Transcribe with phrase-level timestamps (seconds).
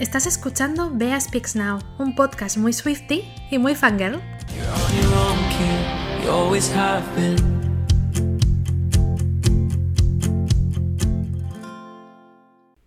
[0.00, 4.18] Estás escuchando Bea Speaks Now, un podcast muy Swifty y muy fangirl.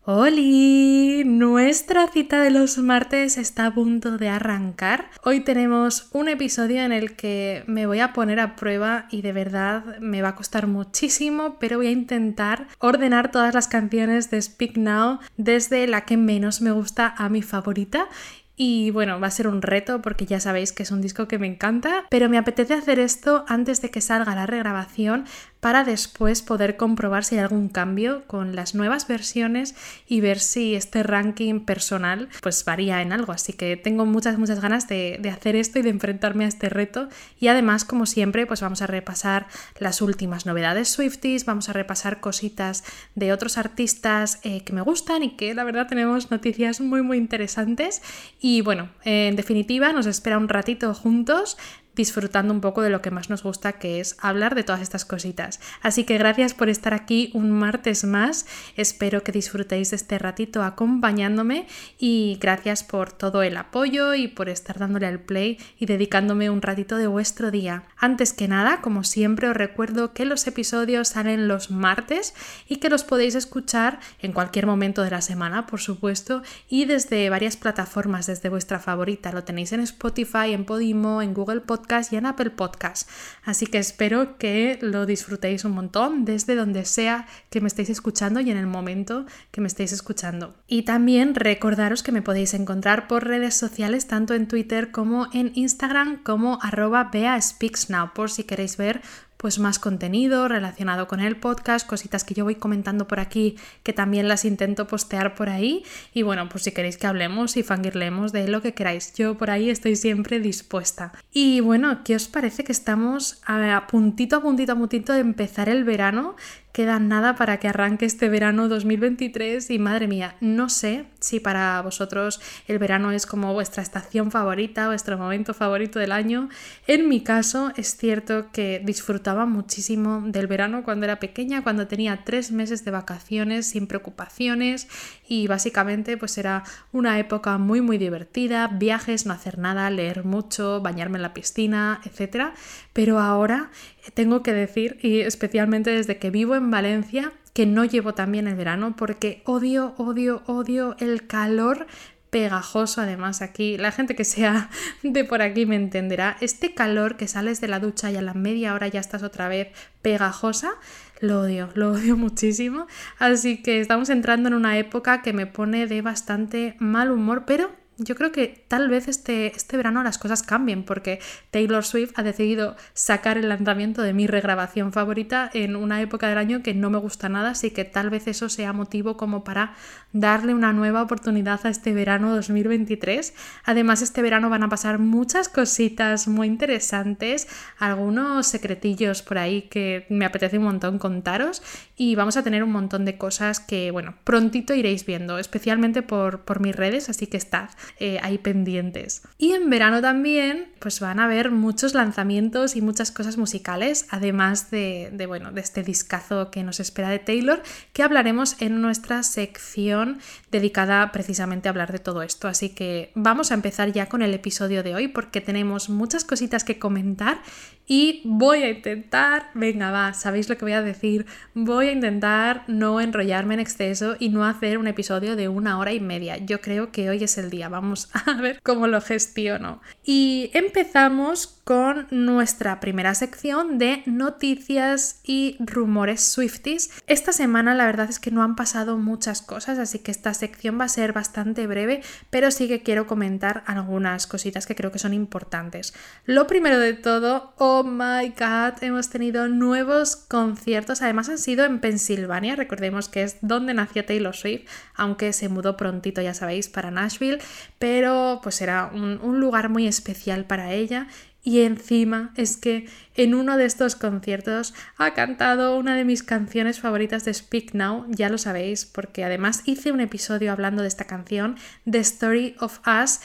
[0.06, 1.24] ¡Holi!
[1.24, 5.10] Nuestra cita de los martes está a punto de arrancar.
[5.24, 9.32] Hoy tenemos un episodio en el que me voy a poner a prueba y de
[9.32, 14.42] verdad me va a costar muchísimo, pero voy a intentar ordenar todas las canciones de
[14.42, 18.10] Speak Now desde la que menos me gusta a mi favorita
[18.56, 21.40] y bueno, va a ser un reto porque ya sabéis que es un disco que
[21.40, 25.26] me encanta, pero me apetece hacer esto antes de que salga la regrabación
[25.64, 30.76] para después poder comprobar si hay algún cambio con las nuevas versiones y ver si
[30.76, 33.32] este ranking personal pues varía en algo.
[33.32, 37.08] Así que tengo muchas, muchas ganas de, hacer esto y de enfrentarme a este reto.
[37.40, 39.48] Y además, como siempre, pues vamos a repasar
[39.80, 42.84] las últimas novedades Swifties, vamos a repasar cositas
[43.16, 47.18] de otros artistas eh, que me gustan y que la verdad tenemos noticias muy, muy
[47.18, 48.02] interesantes.
[48.42, 51.58] Y bueno, en definitiva, nos espera un ratito juntos
[51.96, 55.06] disfrutando un poco de lo que más nos gusta, que es hablar de todas estas
[55.06, 55.60] cositas.
[55.82, 58.46] Así que gracias por estar aquí un martes más.
[58.76, 61.68] Espero que disfrutéis de este ratito acompañándome
[62.00, 66.62] y gracias por todo el apoyo y por estar dándole al play y dedicándome un
[66.62, 67.84] ratito de vuestro día.
[67.98, 72.34] Antes que nada, como siempre, os recuerdo que los episodios salen los martes
[72.68, 77.30] y que los podéis escuchar en cualquier momento de la semana, por supuesto, y desde
[77.30, 79.32] varias plataformas, desde vuestra favorita.
[79.32, 83.10] Lo tenéis en Spotify, en Podimo, en Google Podcast y en Apple Podcast.
[83.44, 88.40] Así que espero que lo disfrutéis un montón desde donde sea que me estéis escuchando
[88.40, 90.56] y en el momento que me estéis escuchando.
[90.68, 95.52] Y también recordaros que me podéis encontrar por redes sociales tanto en Twitter como en
[95.56, 99.02] Instagram como arroba beaspeaksnow por si queréis ver
[99.44, 103.92] pues más contenido relacionado con el podcast, cositas que yo voy comentando por aquí que
[103.92, 108.32] también las intento postear por ahí y bueno, pues si queréis que hablemos y fangirlemos
[108.32, 111.12] de lo que queráis, yo por ahí estoy siempre dispuesta.
[111.34, 115.68] Y bueno, ¿qué os parece que estamos a puntito a puntito a puntito de empezar
[115.68, 116.38] el verano?
[116.74, 121.80] Queda nada para que arranque este verano 2023 y madre mía, no sé si para
[121.82, 126.50] vosotros el verano es como vuestra estación favorita, vuestro momento favorito del año.
[126.88, 132.24] En mi caso es cierto que disfrutaba muchísimo del verano cuando era pequeña, cuando tenía
[132.26, 134.88] tres meses de vacaciones sin preocupaciones
[135.28, 140.82] y básicamente pues era una época muy muy divertida, viajes, no hacer nada, leer mucho,
[140.82, 142.54] bañarme en la piscina, etc.
[142.94, 143.72] Pero ahora
[144.14, 148.56] tengo que decir, y especialmente desde que vivo en Valencia, que no llevo también el
[148.56, 151.88] verano porque odio, odio, odio el calor
[152.34, 153.78] pegajoso además aquí.
[153.78, 154.72] La gente que sea
[155.04, 156.36] de por aquí me entenderá.
[156.42, 159.48] Este calor que sales de la ducha y a la media hora ya estás otra
[159.48, 159.68] vez
[160.02, 160.72] pegajosa,
[161.20, 162.88] lo odio, lo odio muchísimo.
[163.20, 167.72] Así que estamos entrando en una época que me pone de bastante mal humor, pero
[167.98, 171.20] yo creo que tal vez este, este verano las cosas cambien porque
[171.52, 176.40] Taylor Swift ha decidido sacar el lanzamiento de mi regrabación favorita en una época del
[176.40, 179.76] año que no me gusta nada, así que tal vez eso sea motivo como para
[180.12, 183.34] darle una nueva oportunidad a este verano 2023.
[183.66, 190.08] Además, este verano van a pasar muchas cositas muy interesantes, algunos secretillos por ahí que
[190.10, 191.62] me apetece un montón contaros
[191.96, 196.42] y vamos a tener un montón de cosas que, bueno, prontito iréis viendo, especialmente por,
[196.42, 199.24] por mis redes, así que estad eh, ahí pendientes.
[199.38, 204.72] Y en verano también, pues van a haber muchos lanzamientos y muchas cosas musicales, además
[204.72, 207.62] de, de, bueno, de este discazo que nos espera de Taylor,
[207.94, 210.20] que hablaremos en nuestra sección
[210.52, 212.48] dedicada precisamente a hablar de todo esto.
[212.48, 216.64] Así que vamos a empezar ya con el episodio de hoy porque tenemos muchas cositas
[216.64, 217.42] que comentar
[217.88, 222.64] y voy a intentar, venga va, sabéis lo que voy a decir, voy a intentar
[222.68, 226.38] no enrollarme en exceso y no hacer un episodio de una hora y media.
[226.38, 229.82] Yo creo que hoy es el día, vamos a ver cómo lo gestiono.
[230.04, 236.92] Y empezamos con nuestra primera sección de noticias y rumores Swifties.
[237.08, 240.80] Esta semana la verdad es que no han pasado muchas cosas, así que esta sección
[240.80, 245.00] va a ser bastante breve, pero sí que quiero comentar algunas cositas que creo que
[245.00, 245.94] son importantes.
[246.26, 251.80] Lo primero de todo, oh my god, hemos tenido nuevos conciertos, además han sido en
[251.80, 256.92] Pensilvania, recordemos que es donde nació Taylor Swift, aunque se mudó prontito, ya sabéis, para
[256.92, 257.40] Nashville,
[257.80, 261.08] pero pues era un, un lugar muy especial para ella
[261.44, 266.80] y encima es que en uno de estos conciertos ha cantado una de mis canciones
[266.80, 271.06] favoritas de Speak Now, ya lo sabéis, porque además hice un episodio hablando de esta
[271.06, 271.58] canción,
[271.90, 273.20] The Story of Us.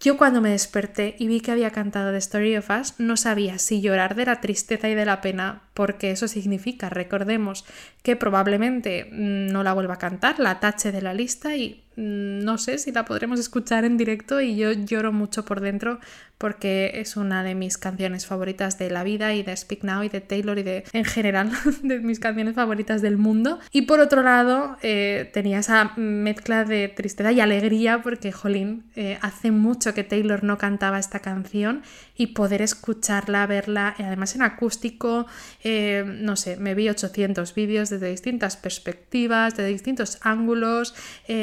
[0.00, 3.58] Yo cuando me desperté y vi que había cantado The Story of Us no sabía
[3.58, 7.66] si llorar de la tristeza y de la pena porque eso significa, recordemos,
[8.02, 12.58] que probablemente no la vuelva a cantar, la tache de la lista y Mm, no
[12.58, 15.98] sé si la podremos escuchar en directo y yo lloro mucho por dentro
[16.38, 20.08] porque es una de mis canciones favoritas de la vida y de Speak Now y
[20.08, 21.50] de Taylor y de en general
[21.82, 23.58] de mis canciones favoritas del mundo.
[23.72, 29.18] Y por otro lado eh, tenía esa mezcla de tristeza y alegría porque, jolín, eh,
[29.20, 31.82] hace mucho que Taylor no cantaba esta canción
[32.16, 35.26] y poder escucharla, verla, además en acústico,
[35.64, 40.94] eh, no sé, me vi 800 vídeos desde distintas perspectivas, de distintos ángulos,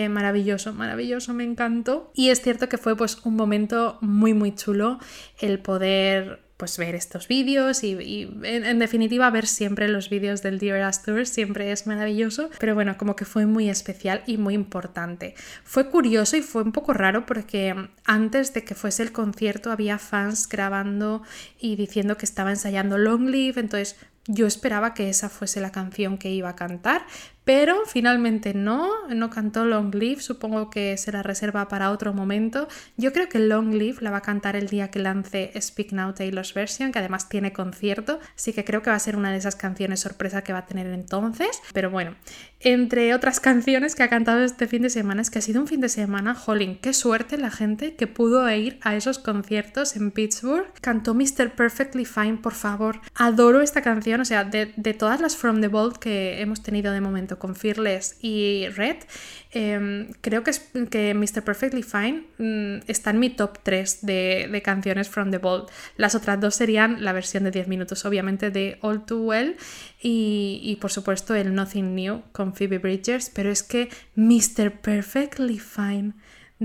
[0.09, 2.11] maravilloso maravilloso, maravilloso, me encantó.
[2.13, 4.99] Y es cierto que fue pues un momento muy, muy chulo
[5.39, 10.89] el poder pues ver estos vídeos y, en, definitiva ver siempre los vídeos del Dear
[10.89, 15.89] Us siempre es maravilloso pero bueno como que fue muy especial y muy importante fue
[15.89, 17.75] curioso y fue un poco raro porque
[18.05, 21.23] antes de que fuese el concierto había fans grabando
[21.59, 23.97] y diciendo que estaba ensayando Long Live entonces
[24.27, 27.05] yo esperaba que esa fuese la canción que iba a cantar,
[27.45, 32.67] pero finalmente no, no cantó Long Live, supongo que se la reserva para otro momento.
[32.97, 36.13] Yo creo que Long Live la va a cantar el día que lance Speak Now
[36.13, 39.37] Taylor's Version, que además tiene concierto, así que creo que va a ser una de
[39.37, 41.61] esas canciones sorpresa que va a tener entonces.
[41.71, 42.15] Pero bueno,
[42.59, 45.67] entre otras canciones que ha cantado este fin de semana, es que ha sido un
[45.67, 50.09] fin de semana, jolín, qué suerte la gente que pudo ir a esos conciertos en
[50.09, 50.65] Pittsburgh.
[50.81, 51.51] Cantó Mr.
[51.55, 53.01] Perfectly Fine, por favor.
[53.13, 56.91] Adoro esta canción, o sea, de, de todas las From the Vault que hemos tenido
[56.91, 58.97] de momento con Fearless y Red,
[59.51, 60.59] em, creo que, es,
[60.89, 61.43] que Mr.
[61.43, 65.69] Perfectly Fine mm, está en mi top 3 de, canciones from the Vault.
[65.97, 69.57] Las otras dos serían la versión de 10 minutos, obviamente, de All Too Well
[70.01, 74.71] y, y por supuesto el Nothing New con Phoebe Bridgers, pero es que Mr.
[74.81, 76.13] Perfectly Fine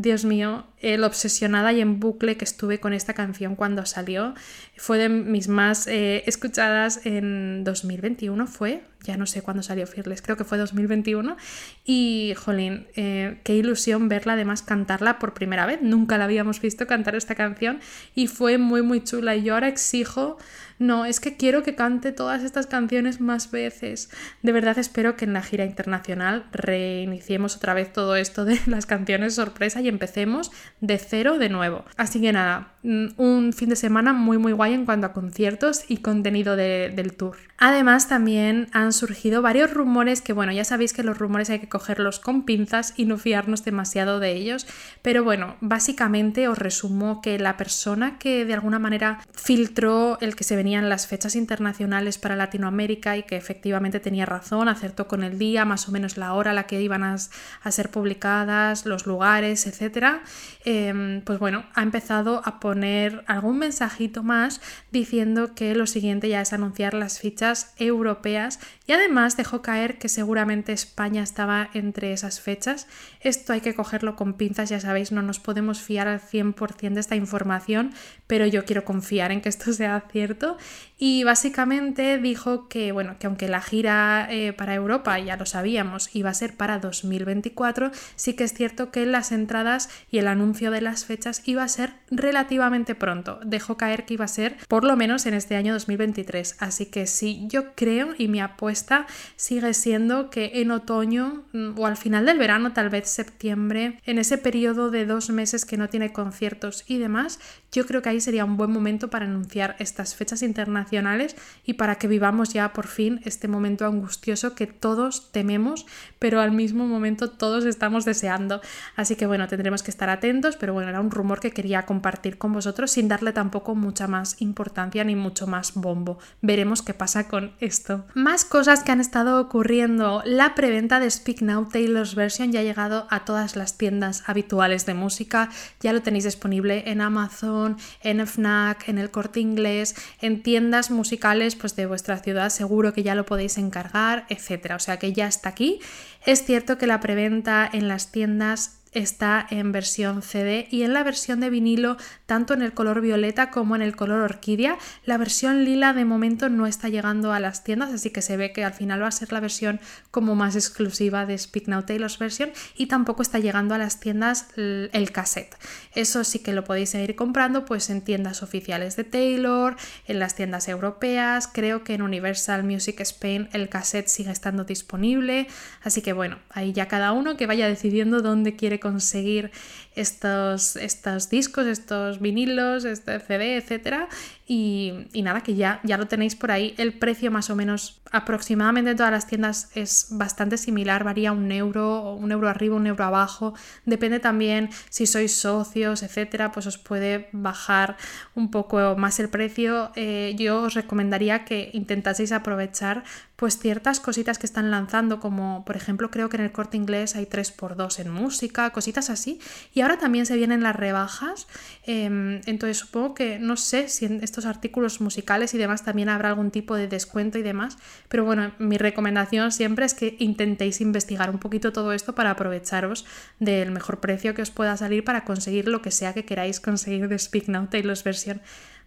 [0.02, 4.34] Dios mío, el obsesionada y en bucle que estuve con esta canción cuando salió.
[4.76, 10.22] Fue de mis más eh, escuchadas en 2021, fue, ya no sé cuándo salió Fearless,
[10.22, 11.36] creo que fue 2021.
[11.84, 15.80] Y, jolín, eh, qué ilusión verla, además cantarla por primera vez.
[15.82, 17.80] Nunca la habíamos visto cantar esta canción
[18.14, 19.36] y fue muy, muy chula.
[19.36, 20.38] Y yo ahora exijo
[20.80, 24.08] no, es que quiero que cante todas estas canciones más veces.
[24.42, 28.86] De verdad espero que en la gira internacional reiniciemos otra vez todo esto de las
[28.86, 30.50] canciones sorpresa y empecemos
[30.80, 31.84] de cero de nuevo.
[31.98, 35.84] Así que nada, mm, un fin de semana muy muy guay en cuanto a conciertos
[35.86, 37.36] y contenido del tour.
[37.62, 41.68] Además también han surgido varios rumores que bueno, ya sabéis que los rumores hay que
[41.68, 44.66] cogerlos con pinzas y no fiarnos demasiado de ellos,
[45.02, 50.44] pero bueno, básicamente os resumo que la persona que de alguna manera filtró el que
[50.44, 55.38] se venía las fechas internacionales para Latinoamérica y que efectivamente tenía razón, acertó con el
[55.38, 59.66] día, más o menos la hora a la que iban a, ser publicadas, los lugares,
[59.66, 60.20] etc.
[60.64, 66.40] Em, pues bueno, ha empezado a poner algún mensajito más diciendo que lo siguiente ya
[66.40, 72.40] es anunciar las fichas europeas y además dejó caer que seguramente España estaba entre esas
[72.40, 72.86] fechas.
[73.20, 77.00] Esto hay que cogerlo con pinzas, ya sabéis, no nos podemos fiar al 100% de
[77.00, 77.92] esta información,
[78.26, 80.56] pero yo quiero confiar en que esto sea cierto
[80.98, 86.14] y básicamente dijo que, bueno, que aunque la gira eh, para Europa ya lo sabíamos
[86.14, 90.70] iba a ser para 2024, sí que es cierto que las entradas y el anuncio
[90.70, 93.40] de las fechas iba a ser relativamente pronto.
[93.44, 96.56] Dejó caer que iba a ser por lo menos en este año 2023.
[96.58, 97.06] Así que
[97.48, 99.06] yo creo y mi apuesta
[99.36, 104.18] sigue siendo que en otoño mm, o al final del verano, tal vez septiembre, en
[104.18, 107.40] ese periodo de dos meses que no tiene conciertos y demás,
[107.72, 111.96] yo creo que ahí sería un buen momento para anunciar estas fechas internacionales y para
[111.96, 115.86] que vivamos ya por fin este momento angustioso que todos tememos,
[116.18, 118.60] pero al mismo momento todos estamos deseando.
[118.96, 122.38] Así que bueno, tendremos que estar atentos, pero bueno, era un rumor que quería compartir
[122.38, 126.18] con vosotros sin darle tampoco mucha más importancia ni mucho más bombo.
[126.42, 128.04] Veremos qué pasa con esto.
[128.14, 130.20] Más cosas que han estado ocurriendo.
[130.26, 134.84] La preventa de Speak Now Taylor's Version ya ha llegado a todas las tiendas habituales
[134.84, 135.48] de música.
[135.78, 141.54] Ya lo tenéis disponible en Amazon, en FNAC, en el corte inglés, en tiendas musicales
[141.54, 142.50] pues, de vuestra ciudad.
[142.50, 144.72] Seguro que ya lo podéis encargar, etc.
[144.74, 145.78] O sea que ya está aquí.
[146.26, 151.02] Es cierto que la preventa en las tiendas está en versión CD y en la
[151.02, 154.78] versión de vinilo tanto en el color violeta como en el color orquídea.
[155.04, 158.52] La versión lila de momento no está llegando a las tiendas, así que se ve
[158.52, 159.80] que al final va a ser la versión
[160.10, 164.48] como más exclusiva de Speak Now Taylor's version y tampoco está llegando a las tiendas
[164.56, 165.56] el cassette.
[165.94, 170.34] Eso sí que lo podéis seguir comprando pues en tiendas oficiales de Taylor, en las
[170.34, 175.46] tiendas europeas, creo que en Universal Music Spain el cassette sigue estando disponible,
[175.82, 179.50] así que bueno, ahí ya cada uno que vaya decidiendo dónde quiere conseguir
[180.00, 184.08] estos, estos discos, estos vinilos, este CD, etc.
[184.46, 186.74] Y, nada, que ya, ya lo tenéis por ahí.
[186.76, 191.52] El precio más o menos aproximadamente en todas las tiendas es bastante similar, varía un
[191.52, 193.54] euro, un euro arriba, un euro abajo.
[193.84, 197.96] Depende también si sois socios, etcétera, pues os puede bajar
[198.34, 199.92] un poco más el precio.
[199.94, 203.04] Eh, yo os recomendaría que intentaseis aprovechar
[203.40, 207.16] pues ciertas cositas que están lanzando, como por ejemplo creo que en el corte inglés
[207.16, 209.40] hay 3x2 en música, cositas así.
[209.72, 211.46] Y ahora también se vienen las rebajas.
[211.84, 216.30] Em, entonces supongo que no sé si en estos artículos musicales y demás también habrá
[216.30, 217.76] algún tipo de descuento y demás.
[218.08, 223.06] Pero bueno, mi recomendación siempre es que intentéis investigar un poquito todo esto para aprovecharos
[223.38, 227.08] del mejor precio que os pueda salir para conseguir lo que sea que queráis conseguir
[227.08, 228.40] de Speak Now Taylor's versión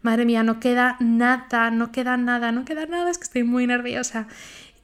[0.04, 3.66] madre mía, no queda nada, no queda nada, no queda nada, es que estoy muy
[3.66, 4.28] nerviosa.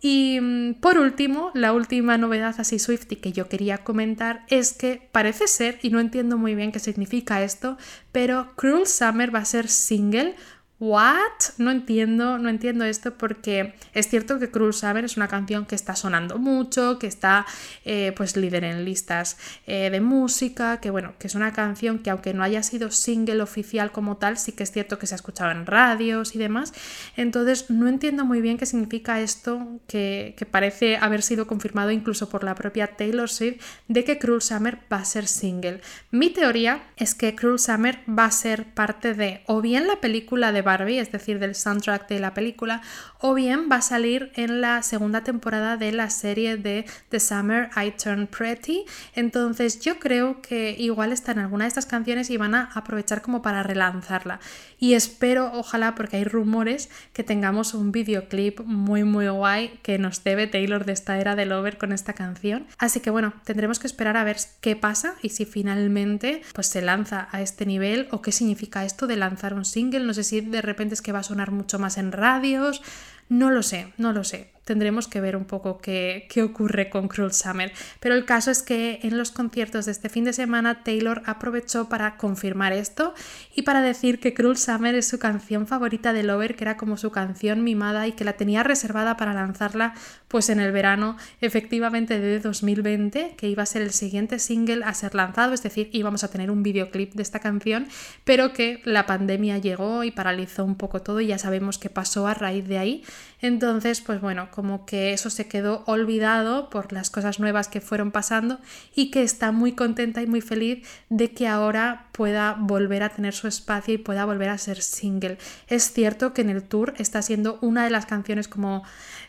[0.01, 5.10] Y mm, por último, la última novedad así Swifty que yo quería comentar es que
[5.12, 7.77] parece ser, y no entiendo muy bien qué significa esto,
[8.12, 10.36] pero Cruel Summer va a ser single
[10.79, 11.57] ¿What?
[11.57, 15.75] No entiendo, no entiendo esto porque es cierto que Cruel Summer es una canción que
[15.75, 17.45] está sonando mucho, que está
[17.83, 22.09] eh, pues líder en listas eh, de música, que bueno, que es una canción que
[22.09, 25.17] aunque no haya sido single oficial como tal, sí que es cierto que se ha
[25.17, 26.74] escuchado en radios y demás.
[27.17, 32.29] Entonces no entiendo muy bien qué significa esto que, que parece haber sido confirmado incluso
[32.29, 35.81] por la propia Taylor Swift de que Cruel Summer va a ser single.
[36.09, 40.53] Mi teoría es que Cruel Summer va a ser parte de o bien la película
[40.53, 42.82] de Barbie, es decir, del soundtrack de la película,
[43.20, 47.72] o bien va a salir en la segunda temporada de la serie de The Summer
[47.76, 48.86] I Turned Pretty.
[49.16, 53.24] Entonces yo creo que igual está en alguna de estas canciones y van a aprovechar
[53.24, 54.40] como para relanzarla.
[54.78, 60.24] Y espero, ojalá, porque hay rumores, que tengamos un videoclip muy muy guay que nos
[60.24, 62.68] debe Taylor de esta era de Lover con esta canción.
[62.78, 66.82] Así que bueno, tendremos que esperar a ver qué pasa y si finalmente pues se
[66.82, 70.02] lanza a este nivel o qué significa esto de lanzar un single.
[70.02, 72.82] No sé si de repente es que va a sonar mucho más en radios.
[73.29, 77.07] No lo sé, no lo sé tendremos que ver un poco qué, qué, ocurre con
[77.07, 77.74] Cruel Summer.
[78.00, 81.89] Pero el caso es que en los conciertos de este fin de semana Taylor aprovechó
[81.89, 83.15] para confirmar esto
[83.55, 86.98] y para decir que Cruel Summer es su canción favorita de Lover, que era como
[86.98, 89.95] su canción mimada y que la tenía reservada para lanzarla
[90.27, 94.93] pues en el verano efectivamente de 2020, que iba a ser el siguiente single a
[94.93, 97.88] ser lanzado, es decir, íbamos a tener un videoclip de esta canción,
[98.24, 102.27] pero que la pandemia llegó y paralizó un poco todo y ya sabemos qué pasó
[102.27, 103.03] a raíz de ahí.
[103.42, 108.12] Entonces, pues bueno, como que eso se quedó olvidado por las cosas nuevas que fueron
[108.12, 108.60] pasando
[108.94, 113.34] y que está muy contenta y muy feliz de que ahora pueda volver a tener
[113.34, 115.38] su espacio y pueda volver a ser single.
[115.68, 118.84] Es cierto que en el tour está siendo una de las canciones como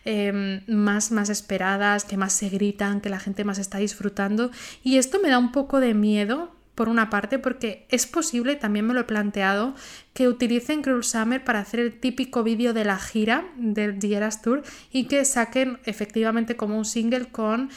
[0.05, 4.51] em, más, más esperadas, que más se gritan, que la gente más está disfrutando
[4.83, 8.87] y esto me da un poco de miedo por una parte, porque es posible, también
[8.87, 9.75] me lo he planteado,
[10.15, 14.63] que utilicen Cruel Summer para hacer el típico vídeo de la gira del Dieras Tour
[14.91, 17.69] y que saquen efectivamente como un single con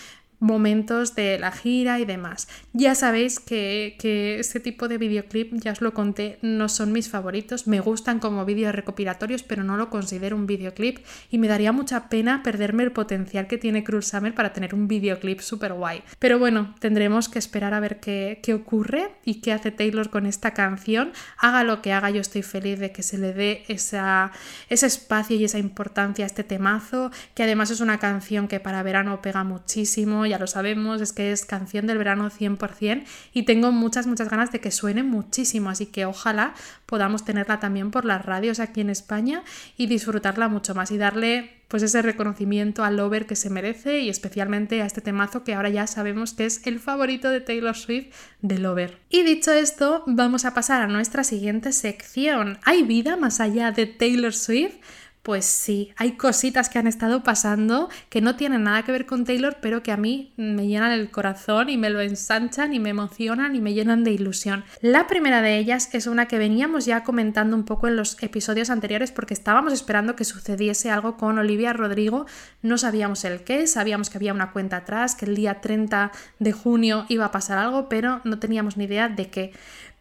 [0.43, 2.47] momentos de la gira y demás.
[2.73, 7.09] Ya sabéis que, que este tipo de videoclip, ya os lo conté, no son mis
[7.09, 10.99] favoritos, me gustan como vídeos recopilatorios, pero no lo considero un videoclip
[11.31, 14.87] y me daría mucha pena perderme el potencial que tiene Cruel Summer para tener un
[14.87, 16.03] videoclip súper guay.
[16.19, 20.25] Pero bueno, tendremos que esperar a ver qué, qué ocurre y qué hace Taylor con
[20.25, 21.13] esta canción.
[21.37, 24.31] Haga lo que haga, yo estoy feliz de que se le dé esa,
[24.69, 28.83] ese espacio y esa importancia a este temazo, que además es una canción que para
[28.83, 33.71] verano pega muchísimo ya lo sabemos, es que es canción del verano 100% y tengo
[33.71, 36.55] muchas, muchas ganas de que suene muchísimo, así que ojalá
[36.87, 39.43] podamos tenerla también por las radios aquí en España
[39.77, 44.09] y disfrutarla mucho más y darle pues ese reconocimiento al Lover que se merece y
[44.09, 48.13] especialmente a este temazo que ahora ya sabemos que es el favorito de Taylor Swift
[48.41, 48.99] de Lover.
[49.09, 52.57] Y dicho esto, vamos a pasar a nuestra siguiente sección.
[52.63, 54.75] ¿Hay vida más allá de Taylor Swift?
[55.23, 59.23] Pues sí, hay cositas que han estado pasando que no tienen nada que ver con
[59.23, 62.89] Taylor, pero que a mí me llenan el corazón y me lo ensanchan y me
[62.89, 64.65] emocionan y me llenan de ilusión.
[64.81, 68.69] La primera de ellas es una que veníamos ya comentando un poco en los episodios
[68.69, 72.25] anteriores porque estábamos esperando que sucediese algo con Olivia Rodrigo.
[72.61, 76.51] No sabíamos el qué, sabíamos que había una cuenta atrás, que el día 30 de
[76.51, 79.53] junio iba a pasar algo, pero no teníamos ni idea de qué.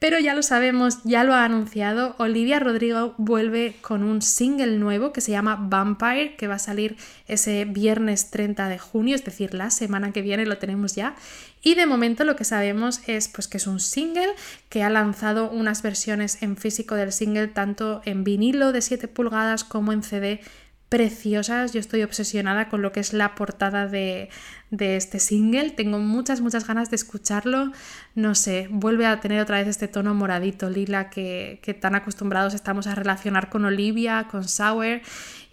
[0.02, 5.12] Pero ya lo sabemos, ya lo ha anunciado, Olivia Rodrigo vuelve con un single nuevo
[5.12, 6.96] que se llama Vampire, que va a salir
[7.28, 11.14] ese viernes 30 de junio, es decir, la semana que viene lo tenemos ya.
[11.62, 14.34] Y de momento lo que sabemos es pues, que es un single
[14.70, 19.62] que ha lanzado unas versiones en físico del single tanto en vinilo de 7 pulgadas
[19.62, 20.40] como en CD
[20.88, 21.72] preciosas.
[21.72, 24.30] Yo estoy obsesionada con lo que es la portada de,
[24.72, 25.70] de este single.
[25.70, 27.70] Tengo muchas, muchas ganas de escucharlo.
[28.16, 32.54] No sé, vuelve a tener otra vez este tono moradito, lila, que, que tan acostumbrados
[32.54, 35.02] estamos a relacionar con Olivia, con Sour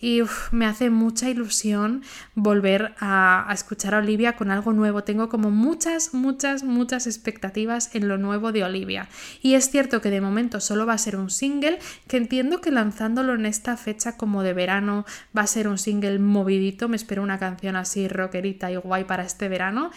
[0.02, 0.22] y
[0.52, 2.04] me hace mucha ilusión
[2.36, 5.04] volver a, escuchar a Olivia con algo nuevo.
[5.04, 9.10] Tengo como muchas, muchas, muchas expectativas en lo nuevo de Olivia.
[9.42, 12.72] Y es cierto que de momento solo va a ser un single, que entiendo que
[12.72, 15.06] lanzándolo en esta fecha como de verano
[15.38, 16.88] va a ser un single movidito.
[16.88, 19.90] Me espero una canción así rockerita y guay para este verano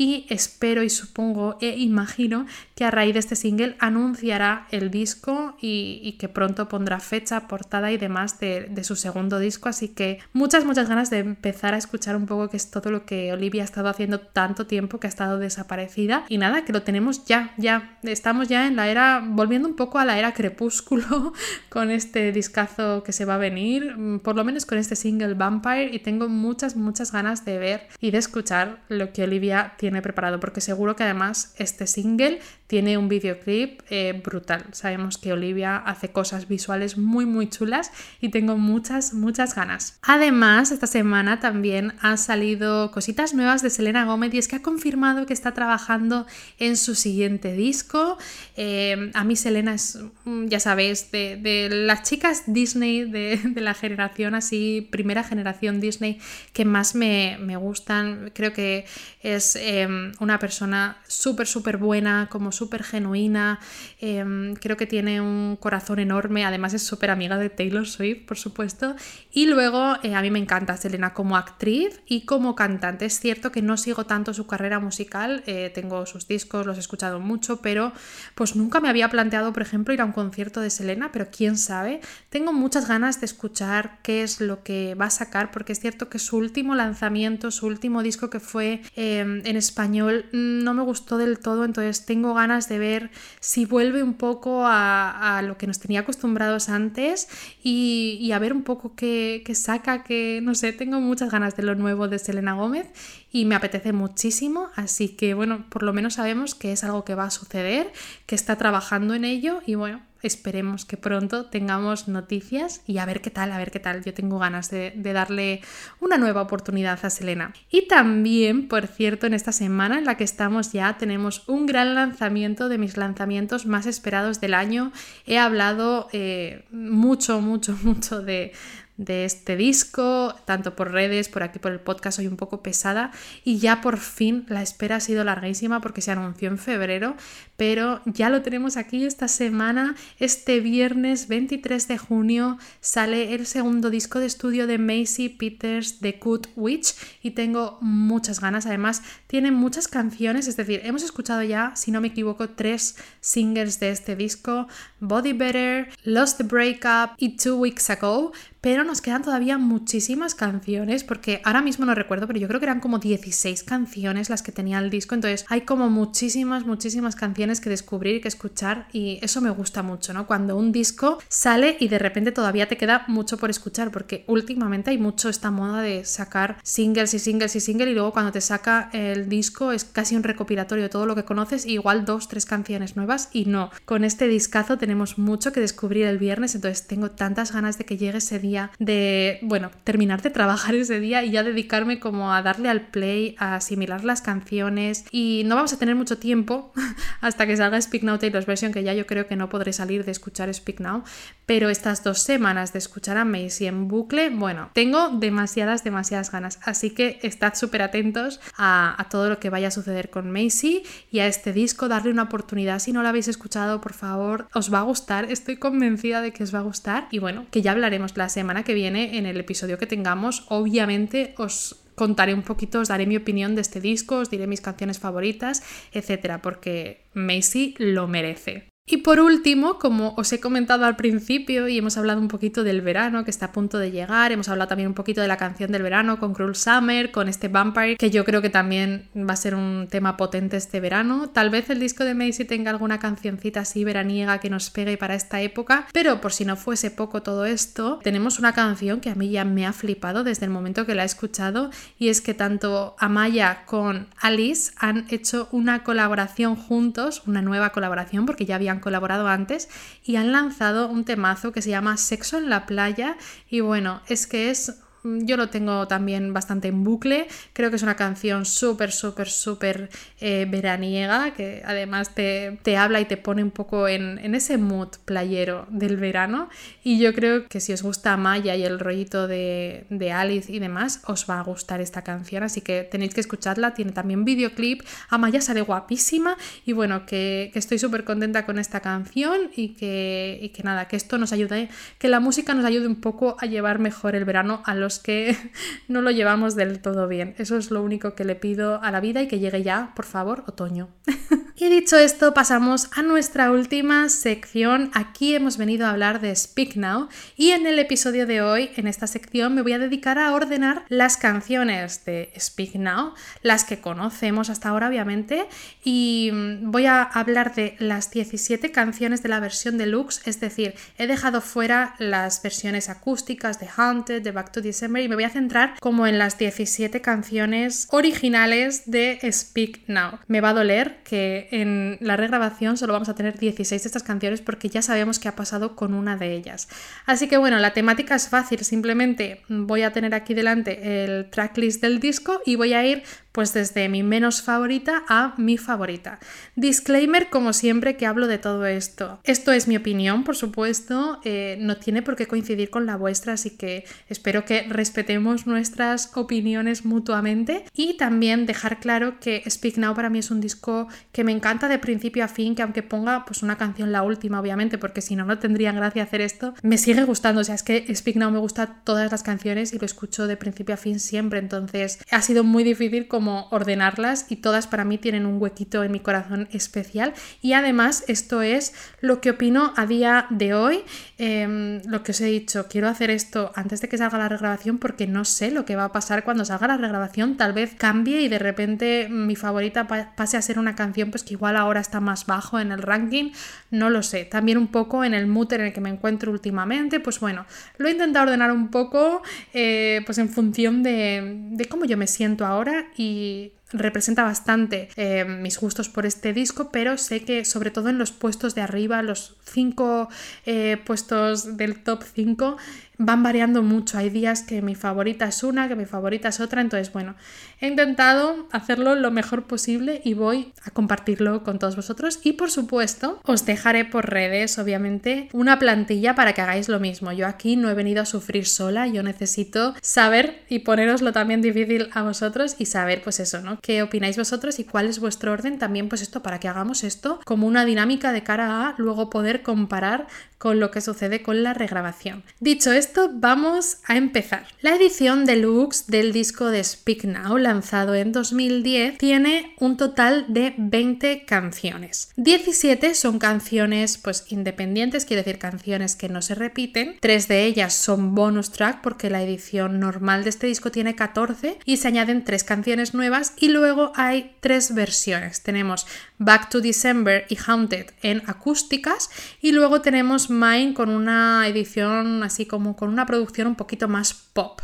[0.00, 5.58] y espero y supongo e imagino que a raíz de este single anunciará el disco
[5.60, 9.68] y, que pronto pondrá fecha, portada y demás de, su segundo disco.
[9.68, 13.04] Así que muchas, muchas ganas de empezar a escuchar un poco qué es todo lo
[13.04, 16.24] que Olivia ha estado haciendo tanto tiempo que ha estado desaparecida.
[16.30, 17.98] Y nada, que lo tenemos ya, ya.
[18.02, 21.34] Estamos ya en la era, volviendo un poco a la era crepúsculo
[21.68, 25.90] con este discazo que se va a venir, por lo menos con este single Vampire.
[25.92, 30.40] Y tengo muchas, muchas ganas de ver y de escuchar lo que Olivia tiene preparado,
[30.40, 32.40] porque seguro que además este single
[32.70, 34.64] tiene un videoclip eh, brutal.
[34.70, 37.90] Sabemos que Olivia hace cosas visuales muy muy chulas
[38.20, 39.98] y tengo muchas muchas ganas.
[40.02, 44.62] Además, esta semana también han salido cositas nuevas de Selena Gómez y es que ha
[44.62, 46.26] confirmado que está trabajando
[46.58, 48.18] en su siguiente disco.
[48.56, 54.36] Eh, a mí Selena es, mm, ya sabéis, de, las chicas Disney de, la generación
[54.36, 56.20] así, primera generación Disney
[56.52, 58.30] que más me, me gustan.
[58.32, 58.84] Creo que
[59.22, 63.60] es em, una persona súper, súper buena, como súper genuina.
[64.00, 66.44] Em, creo que tiene un corazón enorme.
[66.44, 68.96] Además, es súper amiga de Taylor Swift, por supuesto.
[69.30, 73.04] Y luego, eh, a mí me encanta Selena como actriz y como cantante.
[73.04, 75.42] Es cierto que no sigo tanto su carrera musical.
[75.46, 77.92] Eh, tengo sus discos, los he escuchado mucho, pero
[78.34, 81.58] pues nunca me había planteado, por ejemplo, ir a un concierto de Selena, pero quién
[81.58, 82.00] sabe.
[82.30, 86.08] Tengo muchas ganas de escuchar qué es lo que va a sacar, porque es cierto
[86.08, 91.16] que su último lanzamiento, su último disco que fue Em, en español no me gustó
[91.16, 93.10] del todo, entonces tengo ganas de ver
[93.40, 97.28] si vuelve un poco a, lo que nos tenía acostumbrados antes
[97.62, 101.62] y, a ver un poco qué, qué, saca, que no sé, tengo muchas ganas de
[101.62, 102.88] lo nuevo de Selena Gómez
[103.32, 107.14] y me apetece muchísimo, así que bueno, por lo menos sabemos que es algo que
[107.14, 107.92] va a suceder,
[108.26, 113.20] que está trabajando en ello y bueno, esperemos que pronto tengamos noticias y a ver
[113.20, 114.04] qué tal, a ver qué tal.
[114.04, 115.62] Yo tengo ganas de, darle
[116.00, 117.52] una nueva oportunidad a Selena.
[117.70, 121.94] Y también, por cierto, en esta semana en la que estamos ya tenemos un gran
[121.94, 124.92] lanzamiento de mis lanzamientos más esperados del año.
[125.26, 128.52] He hablado eh, mucho, mucho, mucho de,
[129.00, 133.12] de este disco, tanto por redes, por aquí por el podcast, soy un poco pesada
[133.44, 137.16] y ya por fin la espera ha sido larguísima porque se anunció en febrero,
[137.60, 143.90] pero ya lo tenemos aquí esta semana, este viernes 23 de junio sale el segundo
[143.90, 149.50] disco de estudio de Macy Peters, The Good Witch y tengo muchas ganas, además tiene
[149.50, 154.16] muchas canciones, es decir, hemos escuchado ya, si no me equivoco, tres singles de este
[154.16, 154.66] disco,
[154.98, 161.04] Body Better, Lost the Breakup y Two Weeks Ago, pero nos quedan todavía muchísimas canciones,
[161.04, 164.52] porque ahora mismo no recuerdo, pero yo creo que eran como 16 canciones las que
[164.52, 169.40] tenía el disco, entonces hay como muchísimas, muchísimas canciones que descubrir que escuchar y eso
[169.40, 170.26] me gusta mucho, ¿no?
[170.26, 174.90] Cuando un disco sale y de repente todavía te queda mucho por escuchar, porque últimamente
[174.90, 178.40] hay mucho esta moda de sacar singles y singles y singles y luego cuando te
[178.40, 182.46] saca el disco es casi un recopilatorio de todo lo que conoces, igual dos, tres
[182.46, 183.70] canciones nuevas y no.
[183.84, 187.96] Con este discazo tenemos mucho que descubrir el viernes, entonces tengo tantas ganas de que
[187.96, 192.42] llegue ese día de, bueno, terminar de trabajar ese día y ya dedicarme como a
[192.42, 196.72] darle al play, a asimilar las canciones y no vamos a tener mucho tiempo
[197.20, 200.04] hasta que salga Speak Now Taylor's Version, que ya yo creo que no podré salir
[200.04, 201.04] de escuchar Speak Now,
[201.46, 206.58] pero estas dos semanas de escuchar a Macy en bucle, bueno, tengo demasiadas, demasiadas ganas,
[206.64, 210.82] así que estad súper atentos a, a todo lo que vaya a suceder con Macy
[211.10, 214.72] y a este disco, darle una oportunidad, si no lo habéis escuchado, por favor, os
[214.72, 217.08] va a gustar, estoy convencida de que os va a gustar.
[217.10, 220.44] Y bueno, que ya hablaremos la semana que viene en el episodio que tengamos.
[220.48, 224.64] Obviamente os contaré un poquito, os daré mi opinión de este disco, os diré mis
[224.64, 225.60] canciones favoritas,
[225.92, 228.69] etcétera, porque Macy lo merece.
[228.92, 232.80] Y por último, como os he comentado al principio y hemos hablado un poquito del
[232.80, 235.70] verano que está a punto de llegar, hemos hablado también un poquito de la canción
[235.70, 239.36] del verano con Cruel Summer, con este Vampire, que yo creo que también va a
[239.36, 241.28] ser un tema potente este verano.
[241.28, 245.14] Tal vez el disco de Macy tenga alguna cancioncita así veraniega que nos pegue para
[245.14, 249.14] esta época, pero por si no fuese poco todo esto, tenemos una canción que a
[249.14, 252.34] mí ya me ha flipado desde el momento que la he escuchado y es que
[252.34, 258.79] tanto Amaya con Alice han hecho una colaboración juntos, una nueva colaboración porque ya habían
[258.80, 259.68] colaborado antes
[260.04, 263.16] y han lanzado un temazo que se llama Sexo en la playa.
[263.48, 267.26] Y bueno, es que es yo lo tengo también bastante en bucle.
[267.52, 269.88] Creo que es una canción súper, súper, súper
[270.20, 275.66] eh, veraniega, que además te, habla y te pone un poco en, ese mood playero
[275.70, 276.48] del verano.
[276.84, 281.02] Y yo creo que si os gusta Maya y el rollito de, Alice y demás,
[281.06, 282.42] os va a gustar esta canción.
[282.42, 283.74] Así que tenéis que escucharla.
[283.74, 284.82] Tiene también videoclip.
[285.08, 286.36] Amaya sale guapísima.
[286.66, 290.96] Y bueno, que, estoy súper contenta con esta canción y que, y que nada, que
[290.96, 294.62] esto nos ayude, que la música nos ayude un poco a llevar mejor el verano
[294.64, 295.36] a los que
[295.88, 297.34] no lo llevamos del todo bien.
[297.38, 300.04] Eso es lo único que le pido a la vida y que llegue ya, por
[300.04, 300.88] favor, otoño.
[301.56, 304.90] y dicho esto, pasamos a nuestra última sección.
[304.94, 308.86] Aquí hemos venido a hablar de Speak Now y en el episodio de hoy, en
[308.86, 313.80] esta sección, me voy a dedicar a ordenar las canciones de Speak Now, las que
[313.80, 315.46] conocemos hasta ahora, obviamente,
[315.84, 316.30] y
[316.62, 321.40] voy a hablar de las 17 canciones de la versión deluxe, es decir, he dejado
[321.40, 326.06] fuera las versiones acústicas de Haunted, de Back to Y me voy a centrar como
[326.06, 330.18] en las 17 canciones originales de Speak Now.
[330.26, 334.02] Me va a doler que en la regrabación solo vamos a tener 16 de estas
[334.02, 336.68] canciones porque ya sabemos qué ha pasado con una de ellas.
[337.06, 341.82] Así que bueno, la temática es fácil, simplemente voy a tener aquí delante el tracklist
[341.82, 346.18] del disco y voy a ir pues desde mi menos favorita a mi favorita.
[346.56, 349.20] Disclaimer, como siempre que hablo de todo esto.
[349.24, 353.34] Esto es mi opinión, por supuesto, eh, no tiene por qué coincidir con la vuestra,
[353.34, 359.94] así que espero que respetemos nuestras opiniones mutuamente y también dejar claro que Speak Now
[359.94, 363.24] para mí es un disco que me encanta de principio a fin, que aunque ponga
[363.24, 366.78] pues una canción la última, obviamente, porque si no, no tendría gracia hacer esto, me
[366.78, 369.86] sigue gustando, o sea, es que Speak Now me gusta todas las canciones y lo
[369.86, 374.84] escucho de principio a fin siempre, entonces ha sido muy difícil ordenarlas y todas para
[374.84, 377.14] mí tienen un huequito en mi corazón especial.
[377.42, 380.84] Y además esto es lo que opino a día de hoy
[381.18, 384.78] em, lo que os he dicho quiero hacer esto antes de que salga la regrabación
[384.78, 387.36] porque no sé lo que va a pasar cuando salga la regrabación.
[387.36, 391.34] Tal vez cambie y de repente mi favorita pase a ser una canción pues que
[391.34, 393.32] igual ahora está más bajo en el ranking.
[393.70, 394.24] No lo sé.
[394.24, 397.00] También un poco en el mood en el que me encuentro últimamente.
[397.00, 397.46] Pues bueno
[397.78, 402.06] lo he intentado ordenar un poco eh, pues en función de, de cómo yo me
[402.06, 407.44] siento ahora y 一 representa bastante eh, mis gustos por este disco, pero sé que
[407.44, 410.08] sobre todo en los puestos de arriba, los cinco
[410.46, 412.56] eh, puestos del top 5,
[413.02, 413.96] van variando mucho.
[413.96, 416.60] Hay días que mi favorita es una, que mi favorita es otra.
[416.60, 417.14] Entonces, bueno,
[417.60, 422.20] he intentado hacerlo lo mejor posible y voy a compartirlo con todos vosotros.
[422.22, 427.10] Y por supuesto, os dejaré por redes, obviamente, una plantilla para que hagáis lo mismo.
[427.12, 431.88] Yo aquí no he venido a sufrir sola, yo necesito saber y poneroslo también difícil
[431.92, 433.58] a vosotros y saber, pues eso, ¿no?
[433.62, 435.58] ¿Qué opináis vosotros y cuál es vuestro orden?
[435.58, 439.42] También, pues esto, para que hagamos esto como una dinámica de cara a luego poder
[439.42, 440.06] comparar
[440.40, 442.24] con lo que sucede con la regrabación.
[442.40, 444.46] Dicho esto, vamos a empezar.
[444.62, 450.54] La edición deluxe del disco de Speak Now, lanzado en 2010, tiene un total de
[450.56, 452.08] 20 canciones.
[452.16, 456.96] 17 son canciones pues independientes, quiere decir canciones que no se repiten.
[457.00, 461.58] Tres de ellas son bonus track porque la edición normal de este disco tiene 14
[461.66, 465.42] y se añaden tres canciones nuevas y luego hay tres versiones.
[465.42, 465.86] Tenemos
[466.18, 469.10] Back to December y Haunted en acústicas
[469.40, 474.14] y luego tenemos Mine con una edición así como con una producción un poquito más
[474.14, 474.60] pop.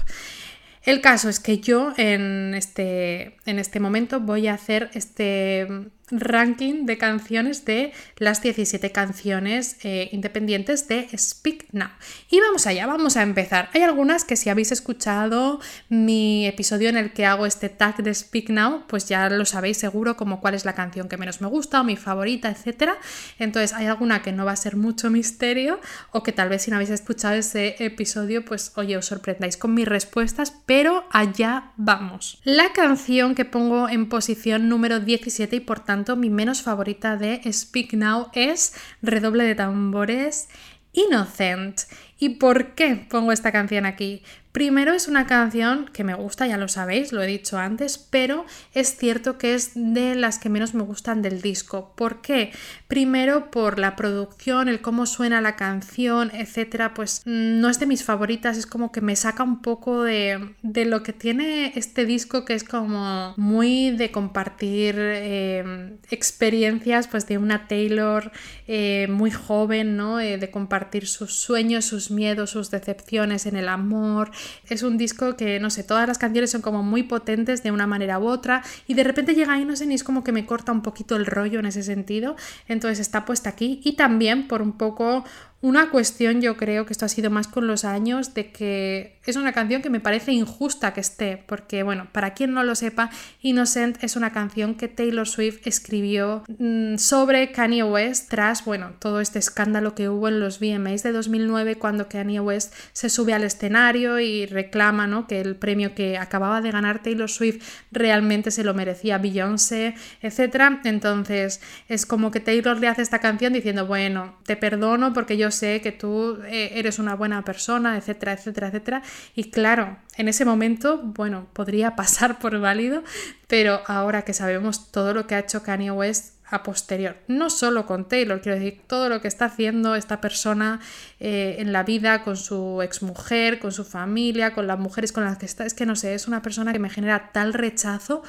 [0.82, 5.66] El caso es que yo en este, en este momento voy a hacer este
[6.10, 11.88] ranking de canciones de las 17 canciones eh, independientes de Speak Now.
[12.30, 13.70] Y vamos allá, vamos a empezar.
[13.74, 18.14] Hay algunas que si habéis escuchado mi episodio en el que hago este tag de
[18.14, 21.48] Speak Now, pues ya lo sabéis seguro como cuál es la canción que menos me
[21.48, 22.92] gusta o mi favorita, etc.
[23.38, 25.80] Entonces hay alguna que no va a ser mucho misterio
[26.12, 29.74] o que tal vez si no habéis escuchado ese episodio, pues oye, os sorprendáis con
[29.74, 32.38] mis respuestas, pero allá vamos.
[32.44, 35.80] La canción que pongo en posición número 17 y por
[36.16, 40.48] mi menos favorita de Speak Now es Redoble de tambores
[40.92, 41.80] Innocent.
[42.18, 44.22] ¿Y por qué pongo esta canción aquí?
[44.56, 48.46] Primero es una canción que me gusta, ya lo sabéis, lo he dicho antes, pero
[48.72, 51.92] es cierto que es de las que menos me gustan del disco.
[51.94, 52.52] ¿Por qué?
[52.88, 57.84] Primero por la producción, el cómo suena la canción, etcétera, pues mm, no es de
[57.84, 62.46] mis favoritas, es como que me saca un poco de, lo que tiene este disco,
[62.46, 68.32] que es como muy de compartir em, experiencias, pues de una Taylor
[68.66, 70.18] eh, muy joven, ¿no?
[70.18, 74.30] Eh, de compartir sus sueños, sus miedos, sus decepciones en el amor
[74.68, 77.86] es un disco que, no sé, todas las canciones son como muy potentes de una
[77.86, 80.82] manera u otra y de repente llega Innocent y es como que me corta un
[80.82, 82.36] poquito el rollo en ese sentido.
[82.68, 85.24] Entonces está puesta aquí y también por un poco
[85.66, 89.34] una cuestión yo creo que esto ha sido más con los años de que es
[89.34, 93.10] una canción que me parece injusta que esté, porque bueno, para quien no lo sepa,
[93.40, 99.20] Innocent es una canción que Taylor Swift escribió mm, sobre Kanye West tras, bueno, todo
[99.20, 103.42] este escándalo que hubo en los VMAs de 2009 cuando Kanye West se sube al
[103.42, 105.26] escenario y reclama, ¿no?
[105.26, 110.78] que el premio que acababa de ganar Taylor Swift realmente se lo merecía Beyoncé, etc.
[110.84, 115.50] Entonces es como que Taylor le hace esta canción diciendo, bueno, te perdono porque yo
[115.56, 119.02] sé que tú eh, eres una buena persona, etcétera, etcétera, etcétera.
[119.34, 123.02] Y claro, en ese momento, bueno, podría pasar por válido,
[123.48, 127.86] pero ahora que sabemos todo lo que ha hecho Kanye West a posterior, no solo
[127.86, 130.78] con Taylor, quiero decir, todo lo que está haciendo esta persona
[131.18, 135.38] eh, en la vida con su exmujer, con su familia, con las mujeres con las
[135.38, 138.22] que está, es que no sé, es una persona que me genera tal rechazo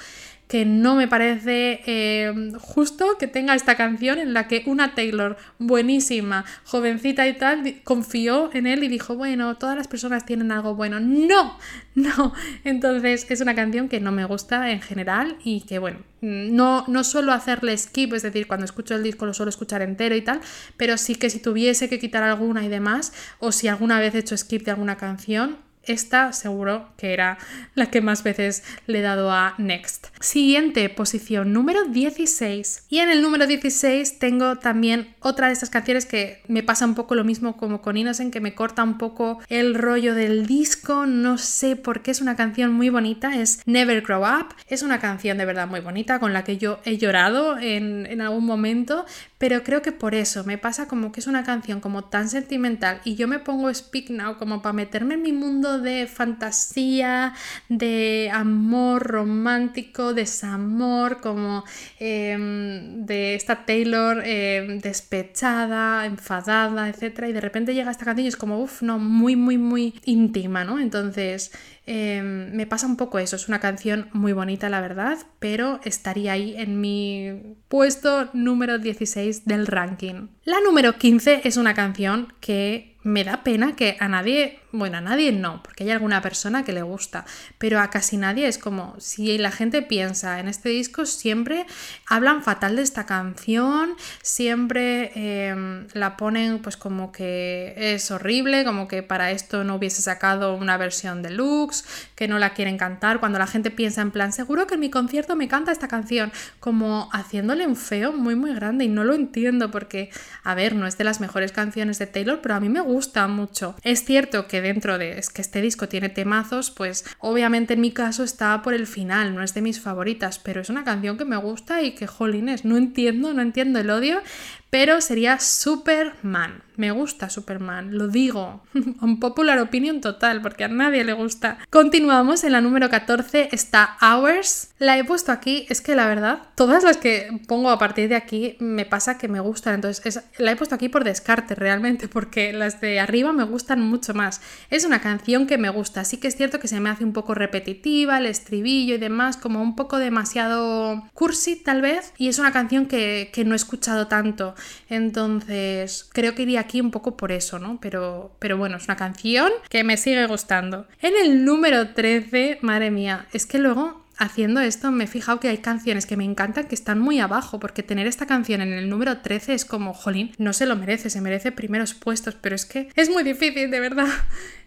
[0.47, 5.37] que no me parece eh, justo que tenga esta canción en la que una Taylor
[5.59, 10.75] buenísima, jovencita y tal, confió en él y dijo, bueno, todas las personas tienen algo
[10.75, 10.99] bueno.
[10.99, 11.57] No,
[11.95, 12.33] no.
[12.63, 17.03] Entonces es una canción que no me gusta en general y que, bueno, no, no
[17.03, 20.39] suelo hacerle skip, es decir, cuando escucho el disco lo suelo escuchar entero y tal,
[20.77, 24.19] pero sí que si tuviese que quitar alguna y demás, o si alguna vez he
[24.19, 27.37] hecho skip de alguna canción, esta seguro que era
[27.75, 30.07] la que más veces le he dado a Next.
[30.19, 32.85] Siguiente posición, número 16.
[32.89, 36.95] Y en el número 16 tengo también otra de estas canciones que me pasa un
[36.95, 41.05] poco lo mismo como con Innocent, que me corta un poco el rollo del disco.
[41.05, 43.35] No sé por qué es una canción muy bonita.
[43.35, 44.55] Es Never Grow Up.
[44.67, 48.21] Es una canción de verdad muy bonita con la que yo he llorado en, en
[48.21, 49.05] algún momento,
[49.37, 53.01] pero creo que por eso me pasa como que es una canción como tan sentimental
[53.03, 57.33] y yo me pongo Speak Now como para meterme en mi mundo de fantasía,
[57.69, 61.63] de amor romántico, desamor, como
[61.99, 67.25] em, de esta Taylor em, despechada, enfadada, etc.
[67.29, 70.63] Y de repente llega esta canción y es como, uff, no, muy, muy, muy íntima,
[70.63, 70.79] ¿no?
[70.79, 71.51] Entonces
[71.89, 76.33] Em, me pasa un poco eso, es una canción muy bonita la verdad, pero estaría
[76.33, 80.27] ahí en mi puesto número 16 del ranking.
[80.43, 85.01] La número 15 es una canción que me da pena que a nadie bueno, a
[85.01, 87.25] nadie no, porque hay alguna persona que le gusta,
[87.57, 91.65] pero a casi nadie es como si la gente piensa en este disco, siempre
[92.05, 98.89] hablan fatal de esta canción, siempre em, la ponen pues como que es horrible, como
[98.89, 103.39] que para esto no hubiese sacado una versión deluxe, que no la quieren cantar, cuando
[103.39, 107.09] la gente piensa en plan, seguro que en mi concierto me canta esta canción, como
[107.13, 110.09] haciéndole un feo muy muy grande y no lo entiendo porque,
[110.43, 112.96] a ver, no es de las mejores canciones de Taylor, pero a mí me gusta
[113.27, 113.75] mucho.
[113.83, 117.91] Es cierto que dentro de es que este disco tiene temazos, pues obviamente en mi
[117.91, 121.25] caso está por el final, no es de mis favoritas, pero es una canción que
[121.25, 124.21] me gusta y que jolines, no entiendo, no entiendo el odio,
[124.69, 126.63] pero sería Superman.
[126.77, 128.61] Me gusta Superman, lo digo.
[129.01, 131.57] Un popular opinion total, porque a nadie le gusta.
[131.71, 134.69] Continuamos, en la número 14 está Hours.
[134.77, 138.15] La he puesto aquí, es que la verdad, todas las que pongo a partir de
[138.15, 139.73] aquí me pasa que me gustan.
[139.73, 144.13] Entonces, la he puesto aquí por descarte realmente, porque las de arriba me gustan mucho
[144.13, 144.41] más.
[144.69, 147.13] Es una canción que me gusta, sí que es cierto que se me hace un
[147.13, 152.13] poco repetitiva, el estribillo y demás, como un poco demasiado cursi tal vez.
[152.19, 154.53] Y es una canción que, que no he escuchado tanto.
[154.89, 157.79] Entonces, creo que iría aquí un poco por eso, ¿no?
[157.81, 160.87] Pero, pero bueno, es una canción que me sigue gustando.
[161.01, 165.47] En el número 13, madre mía, es que luego haciendo esto me he fijado que
[165.47, 168.89] hay canciones que me encantan que están muy abajo, porque tener esta canción en el
[168.89, 172.65] número 13 es como, jolín, no se lo merece, se merece primeros puestos, pero es
[172.65, 174.07] que es muy difícil, de verdad.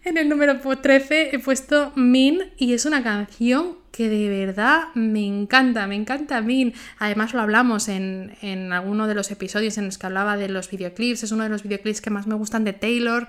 [0.03, 5.25] En el número 13 he puesto Min y es una canción que de verdad me
[5.25, 6.73] encanta, me encanta a mí.
[6.99, 10.69] Además lo hablamos en, en alguno de los episodios en los que hablaba de los
[10.69, 13.27] videoclips, es uno de los videoclips que más me gustan de Taylor.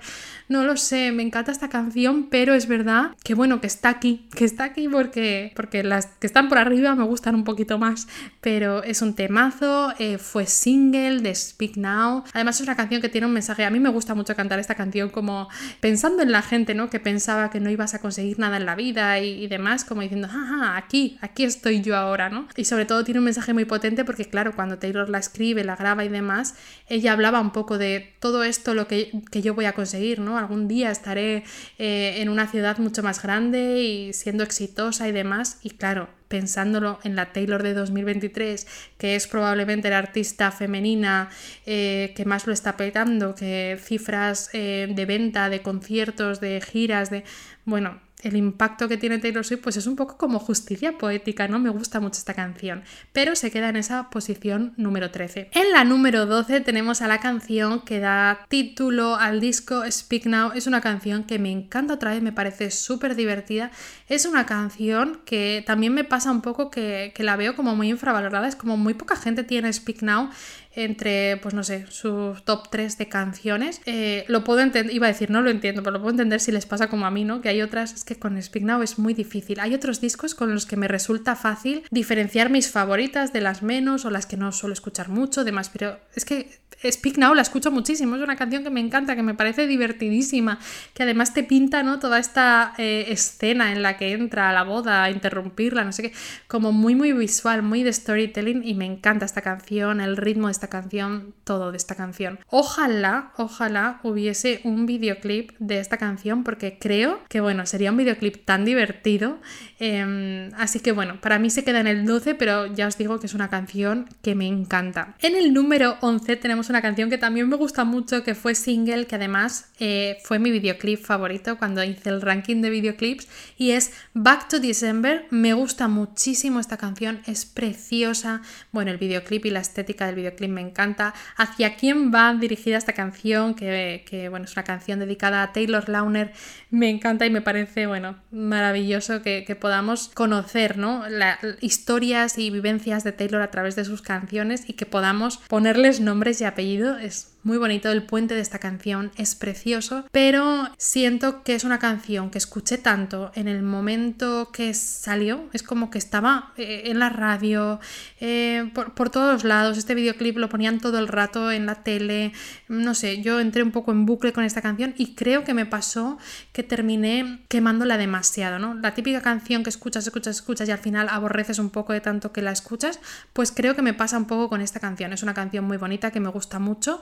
[0.49, 4.27] No lo sé, me encanta esta canción, pero es verdad que bueno, que está aquí,
[4.35, 8.07] que está aquí porque, porque las que están por arriba me gustan un poquito más,
[8.41, 12.23] pero es un temazo, eh, fue single de Speak Now.
[12.33, 14.75] Además es una canción que tiene un mensaje, a mí me gusta mucho cantar esta
[14.75, 15.49] canción como
[15.79, 16.89] pensando en la gente, ¿no?
[16.89, 20.27] Que pensaba que no ibas a conseguir nada en la vida y, demás, como diciendo,
[20.27, 22.47] jaja, aquí, aquí estoy yo ahora, ¿no?
[22.55, 25.75] Y sobre todo tiene un mensaje muy potente porque, claro, cuando Taylor la escribe, la
[25.75, 26.55] graba y demás,
[26.87, 30.37] ella hablaba un poco de todo esto lo que, yo voy a conseguir, ¿no?
[30.37, 31.43] Algún día estaré
[31.77, 35.59] eh, en una ciudad mucho más grande y siendo exitosa y demás.
[35.63, 38.65] Y claro, pensándolo en la Taylor de 2023,
[38.97, 41.29] que es probablemente la artista femenina
[41.67, 47.11] eh, que más lo está petando, que cifras eh, de venta, de conciertos, de giras,
[47.11, 47.23] de...
[47.65, 51.59] Bueno, el impacto que tiene Taylor Swift pues es un poco como justicia poética, ¿no?
[51.59, 55.49] Me gusta mucho esta canción, pero se queda en esa posición número 13.
[55.53, 60.51] En la número 12 tenemos a la canción que da título al disco Speak Now.
[60.53, 63.71] Es una canción que me encanta otra vez, me parece súper divertida.
[64.07, 67.89] Es una canción que también me pasa un poco que, que la veo como muy
[67.89, 70.29] infravalorada, es como muy poca gente tiene Speak Now
[70.75, 73.81] entre, pues no sé, sus top 3 de canciones.
[73.85, 76.51] Eh, lo puedo entender, iba a decir, no lo entiendo, pero lo puedo entender si
[76.51, 77.41] les pasa como a mí, ¿no?
[77.41, 79.59] Que hay otras, es que con Speak Now es muy difícil.
[79.59, 84.05] Hay otros discos con los que me resulta fácil diferenciar mis favoritas de las menos
[84.05, 87.71] o las que no suelo escuchar mucho, demás, pero es que Speak Now la escucho
[87.71, 90.59] muchísimo, es una canción que me encanta, que me parece divertidísima,
[90.93, 91.99] que además te pinta ¿no?
[91.99, 96.03] toda esta eh, escena en la que entra a la boda a interrumpirla, no sé
[96.03, 96.13] qué,
[96.47, 100.53] como muy muy visual, muy de storytelling y me encanta esta canción, el ritmo de
[100.63, 102.39] esta canción, todo de esta canción.
[102.49, 108.45] Ojalá, ojalá hubiese un videoclip de esta canción porque creo que bueno, sería un videoclip
[108.45, 109.39] tan divertido,
[109.79, 113.19] em, así que bueno, para mí se queda en el 12, pero ya os digo
[113.19, 115.15] que es una canción que me encanta.
[115.19, 119.05] En el número 11 tenemos una canción que también me gusta mucho, que fue single,
[119.05, 123.91] que además eh, fue mi videoclip favorito cuando hice el ranking de videoclips, y es
[124.13, 125.25] Back to December.
[125.29, 128.41] Me gusta muchísimo esta canción, es preciosa.
[128.71, 131.13] Bueno, el videoclip y la estética del videoclip me encanta.
[131.35, 133.53] ¿Hacia quién va dirigida esta canción?
[133.55, 136.31] Que, bueno, es una canción dedicada a Taylor Launer.
[136.69, 141.07] Me encanta y me parece, bueno, maravilloso que, podamos conocer, ¿no?
[141.09, 145.99] las historias y vivencias de Taylor a través de sus canciones y que podamos ponerles
[145.99, 151.43] nombres y apellidos es muy bonito, el puente de esta canción es precioso, pero siento
[151.43, 155.97] que es una canción que escuché tanto en el momento que salió, es como que
[155.97, 157.81] estaba eh, en la radio,
[158.21, 162.31] eh, por, todos lados, este videoclip lo ponían todo el rato en la tele,
[162.69, 165.65] no sé, yo entré un poco en bucle con esta canción y creo que me
[165.65, 166.17] pasó
[166.53, 168.73] que terminé quemándola demasiado, ¿no?
[168.75, 172.31] La típica canción que escuchas, escuchas, escuchas y al final aborreces un poco de tanto
[172.31, 173.01] que la escuchas,
[173.33, 176.09] pues creo que me pasa un poco con esta canción, es una canción muy bonita
[176.09, 177.01] que me gusta mucho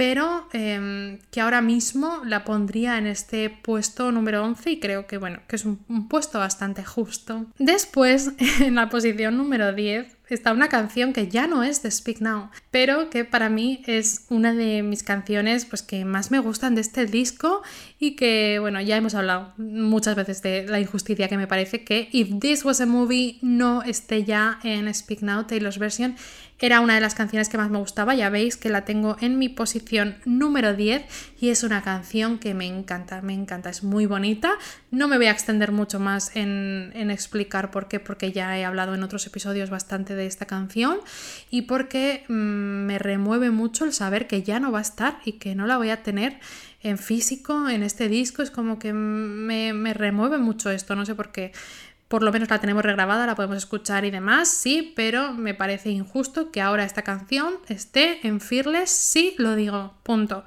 [0.00, 5.18] pero em, que ahora mismo la pondría en este puesto número 11 y creo que
[5.18, 7.44] bueno, que es un, puesto bastante justo.
[7.58, 12.20] Después, en la posición número 10, está una canción que ya no es de Speak
[12.20, 16.74] Now, pero que para mí es una de mis canciones pues, que más me gustan
[16.74, 17.62] de este disco
[17.98, 22.08] y que, bueno, ya hemos hablado muchas veces de la injusticia que me parece que
[22.10, 26.16] If This Was a Movie no esté ya en Speak Now, Taylor's version.
[26.62, 29.38] Era una de las canciones que más me gustaba, ya veis que la tengo en
[29.38, 31.06] mi posición número 10
[31.40, 34.52] y es una canción que me encanta, me encanta, es muy bonita.
[34.90, 38.94] No me voy a extender mucho más en, explicar por qué, porque ya he hablado
[38.94, 40.98] en otros episodios bastante de esta canción
[41.50, 45.32] y porque mm, me remueve mucho el saber que ya no va a estar y
[45.32, 46.40] que no la voy a tener
[46.82, 48.42] en físico en este disco.
[48.42, 51.52] Es como que me, me remueve mucho esto, no sé por qué
[52.10, 55.90] por lo menos la tenemos regrabada, la podemos escuchar y demás, sí, pero me parece
[55.90, 60.44] injusto que ahora esta canción esté en Fearless, sí lo digo, punto.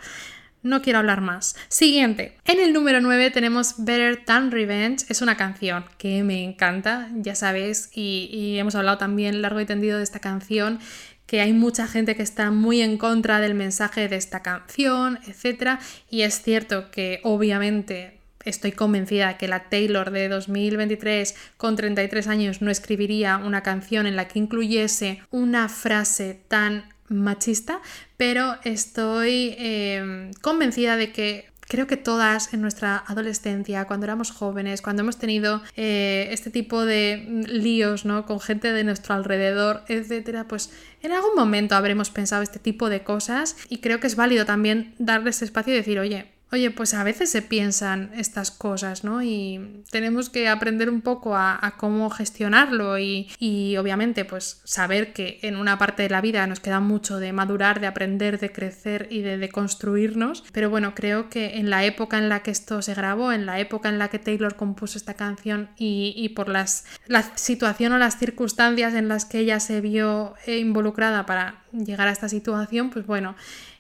[0.62, 1.56] No quiero hablar más.
[1.70, 2.38] Siguiente.
[2.44, 5.06] En el número 9 tenemos Better Than Revenge.
[5.08, 9.98] Es una canción que me encanta, ya sabéis, y, hemos hablado también largo y tendido
[9.98, 10.80] de esta canción
[11.28, 15.80] que hay mucha gente que está muy en contra del mensaje de esta canción, etc.
[16.10, 22.62] Y es cierto que obviamente estoy convencida que la Taylor de 2023 con 33 años
[22.62, 27.82] no escribiría una canción en la que incluyese una frase tan machista,
[28.18, 34.82] pero estoy em, convencida de que creo que todas en nuestra adolescencia, cuando éramos jóvenes,
[34.82, 38.26] cuando hemos tenido eh, este tipo de líos ¿no?
[38.26, 43.04] con gente de nuestro alrededor, etcétera, pues en algún momento habremos pensado este tipo de
[43.04, 47.04] cosas y creo que es válido también darles espacio y decir, oye, Oye, pues a
[47.04, 49.24] veces se piensan estas cosas, ¿no?
[49.24, 55.56] Y tenemos que aprender un poco a, cómo gestionarlo y, obviamente pues saber que en
[55.56, 59.22] una parte de la vida nos queda mucho de madurar, de aprender, de crecer y
[59.22, 60.44] de, construirnos.
[60.52, 63.60] Pero bueno, creo que en la época en la que esto se grabó, en la
[63.60, 68.20] época en la que Taylor compuso esta canción y, por las, la situación o las
[68.20, 73.08] circunstancias en las que ella se vio eh, involucrada para llegar a esta situación, pues
[73.08, 73.36] bueno,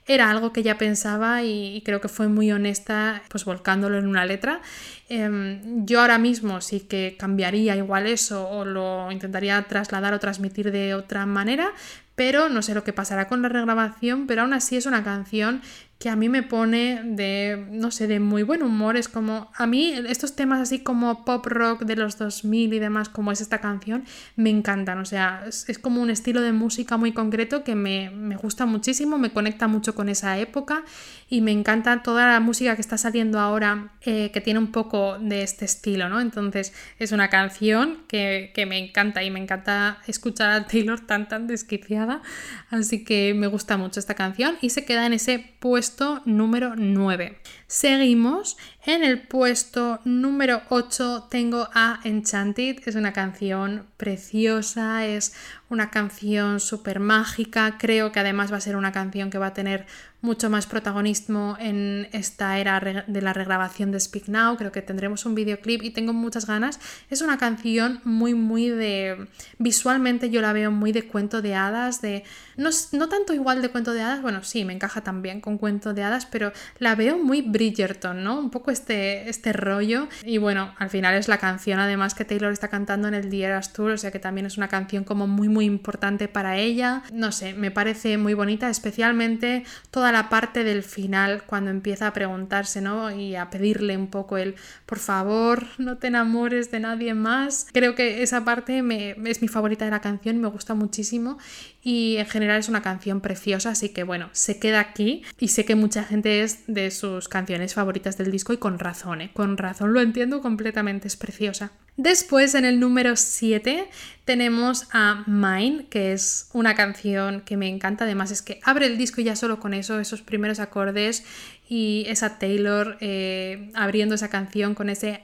[0.05, 4.25] era algo que ella pensaba y, creo que fue muy honesta pues volcándolo en una
[4.25, 4.61] letra.
[5.09, 10.71] Em, yo ahora mismo sí que cambiaría igual eso o lo intentaría trasladar o transmitir
[10.71, 11.71] de otra manera,
[12.15, 15.61] pero no sé lo que pasará con la regrabación, pero aún así es una canción
[16.03, 18.97] que a mí me pone de, no sé, de muy buen humor.
[18.97, 23.07] Es como, a mí estos temas así como pop rock de los 2000 y demás,
[23.07, 24.03] como es esta canción,
[24.35, 24.99] me encantan.
[24.99, 29.17] O sea, es, como un estilo de música muy concreto que me, me, gusta muchísimo,
[29.17, 30.83] me conecta mucho con esa época
[31.29, 35.17] y me encanta toda la música que está saliendo ahora eh, que tiene un poco
[35.19, 36.19] de este estilo, ¿no?
[36.19, 41.29] Entonces es una canción que, que me encanta y me encanta escuchar a Taylor tan
[41.29, 42.21] tan desquiciada.
[42.69, 45.82] Así que me gusta mucho esta canción y se queda en ese puesto
[46.25, 47.37] número 9.
[47.73, 48.55] Seguimos.
[48.85, 52.87] En el puesto número 8 tengo a Enchanted.
[52.87, 55.33] Es una canción preciosa, es
[55.69, 57.77] una canción súper mágica.
[57.79, 59.87] Creo que además va a ser una canción que va a tener
[60.23, 64.55] mucho más protagonismo en esta era de la regrabación de Speak Now.
[64.55, 66.79] Creo que tendremos un videoclip y tengo muchas ganas.
[67.09, 69.27] Es una canción muy, muy de...
[69.59, 72.23] Visualmente yo la veo muy de cuento de hadas, de...
[72.55, 75.93] No, no tanto igual de cuento de hadas, bueno, sí, me encaja también con cuento
[75.93, 78.39] de hadas, pero la veo muy Bridgerton, ¿no?
[78.39, 80.07] Un poco este, este rollo.
[80.25, 83.43] Y bueno, al final es la canción además que Taylor está cantando en el The
[83.43, 87.03] Eras Tour, o sea que también es una canción como muy, muy importante para ella.
[87.13, 92.13] No sé, me parece muy bonita, especialmente toda la parte del final, cuando empieza a
[92.13, 93.11] preguntarse, ¿no?
[93.11, 94.55] Y a pedirle un poco el,
[94.85, 97.67] por favor, no te enamores de nadie más.
[97.71, 101.37] Creo que esa parte me, es mi favorita de la canción, me gusta muchísimo
[101.83, 105.65] y en general es una canción preciosa, así que bueno, se queda aquí y sé
[105.65, 109.31] que mucha gente es de sus canciones favoritas del disco y con razón, ¿eh?
[109.33, 111.71] con razón lo entiendo completamente, es preciosa.
[111.95, 113.87] Después en el número 7
[114.25, 118.97] tenemos a Mine, que es una canción que me encanta, además es que abre el
[118.97, 121.23] disco ya solo con eso, esos primeros acordes
[121.67, 125.21] y esa Taylor eh, abriendo esa canción con ese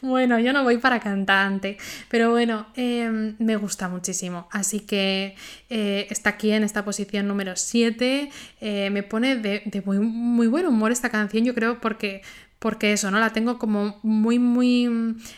[0.00, 4.48] bueno, yo no voy para cantante, pero bueno, em, me gusta muchísimo.
[4.50, 5.36] Así que
[5.70, 8.30] eh, está aquí en esta posición número 7.
[8.60, 12.22] Eh, me pone de, muy, muy, buen humor esta canción, yo creo, porque
[12.64, 13.20] porque eso, ¿no?
[13.20, 14.88] La tengo como muy, muy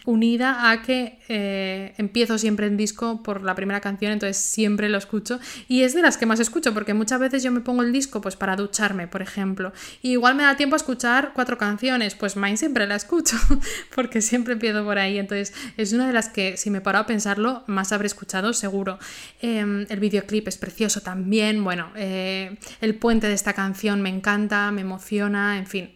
[0.04, 4.96] unida a que eh, empiezo siempre en disco por la primera canción, entonces siempre lo
[4.96, 5.40] escucho.
[5.66, 8.20] Y es de las que más escucho, porque muchas veces yo me pongo el disco
[8.20, 9.72] pues para ducharme, por ejemplo.
[10.02, 13.36] Y igual me da tiempo a escuchar cuatro canciones, pues Mine siempre la escucho,
[13.96, 15.18] porque siempre empiezo por ahí.
[15.18, 19.00] Entonces es una de las que, si me paro a pensarlo, más habré escuchado seguro.
[19.42, 24.70] Em, el videoclip es precioso también, bueno, eh, el puente de esta canción me encanta,
[24.70, 25.95] me emociona, en fin,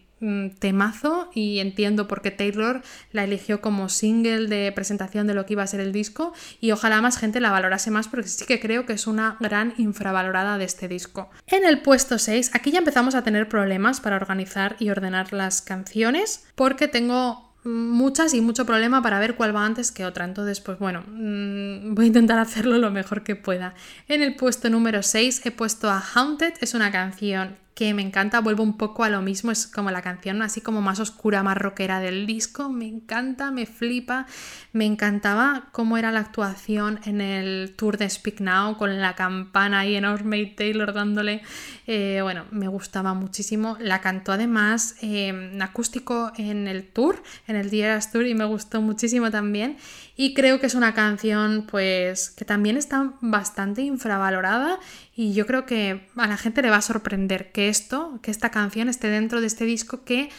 [0.59, 5.53] temazo y entiendo por qué Taylor la eligió como single de presentación de lo que
[5.53, 8.59] iba a ser el disco y ojalá más gente la valorase más porque sí que
[8.59, 11.29] creo que es una gran infravalorada de este disco.
[11.47, 15.61] En el puesto 6, aquí ya empezamos a tener problemas para organizar y ordenar las
[15.61, 20.25] canciones porque tengo muchas y mucho problema para ver cuál va antes que otra.
[20.25, 23.75] Entonces, pues bueno, mm, voy a intentar hacerlo lo mejor que pueda.
[24.07, 28.41] En el puesto número 6 he puesto a Haunted, es una canción que me encanta,
[28.41, 31.57] vuelvo un poco a lo mismo, es como la canción así como más oscura, más
[31.57, 34.25] rockera del disco, me encanta, me flipa,
[34.73, 39.79] me encantaba cómo era la actuación en el tour de Speak Now con la campana
[39.79, 41.41] ahí enorme y Taylor dándole,
[41.87, 47.69] eh, bueno, me gustaba muchísimo, la cantó además eh, acústico en el tour, en el
[47.69, 49.77] Dieras Tour y me gustó muchísimo también
[50.15, 54.79] y creo que es una canción pues que también está bastante infravalorada
[55.15, 58.51] y yo creo que a la gente le va a sorprender que esto, que esta
[58.51, 60.29] canción esté dentro de este disco que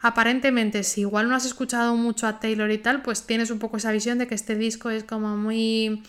[0.00, 3.76] aparentemente si igual no has escuchado mucho a Taylor y tal, pues tienes un poco
[3.76, 6.02] esa visión de que este disco es como muy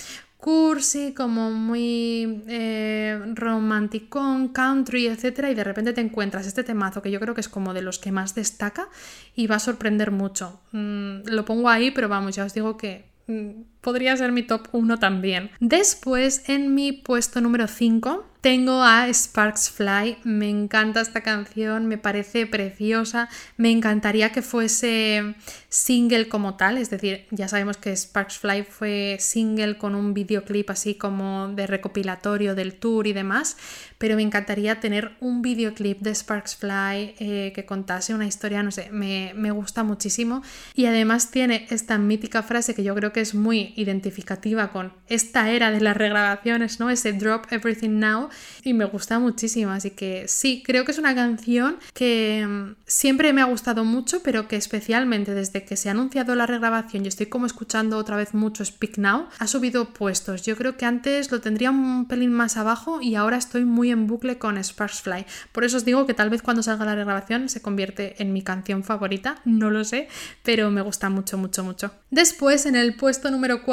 [0.47, 5.47] cursi, como muy eh, romanticón, country, etc.
[5.51, 7.99] Y de repente te encuentras este temazo que yo creo que es como de los
[7.99, 8.87] que más destaca
[9.35, 10.61] y va a sorprender mucho.
[10.71, 14.67] Mm, lo pongo ahí, pero vamos, ya os digo que Mm, podría ser mi top
[14.73, 15.49] 1 también.
[15.61, 20.17] Después, en mi puesto número 5, tengo a Sparks Fly.
[20.23, 23.29] Me encanta esta canción, me parece preciosa.
[23.57, 25.35] Me encantaría que fuese
[25.69, 30.69] single como tal, es decir, ya sabemos que Sparks Fly fue single con un videoclip
[30.69, 33.57] así como de recopilatorio del tour y demás,
[33.97, 38.71] pero me encantaría tener un videoclip de Sparks Fly eh, que contase una historia, no
[38.71, 40.41] sé, me, me gusta muchísimo
[40.73, 45.51] y además tiene esta mítica frase que yo creo que es muy identificativa con esta
[45.51, 46.89] era de las regrabaciones, ¿no?
[46.89, 48.29] Ese Drop Everything Now
[48.63, 53.31] y me gusta muchísimo, así que sí, creo que es una canción que mm, siempre
[53.33, 57.07] me ha gustado mucho, pero que especialmente desde que se ha anunciado la regrabación y
[57.07, 60.41] estoy como escuchando otra vez mucho Speak Now, ha subido puestos.
[60.41, 64.07] Yo creo que antes lo tendría un pelín más abajo y ahora estoy muy en
[64.07, 65.25] bucle con Sparks Fly.
[65.51, 68.41] Por eso os digo que tal vez cuando salga la regrabación se convierte en mi
[68.41, 70.07] canción favorita, no lo sé,
[70.41, 71.91] pero me gusta mucho, mucho, mucho.
[72.09, 73.66] Después, en el puesto número 4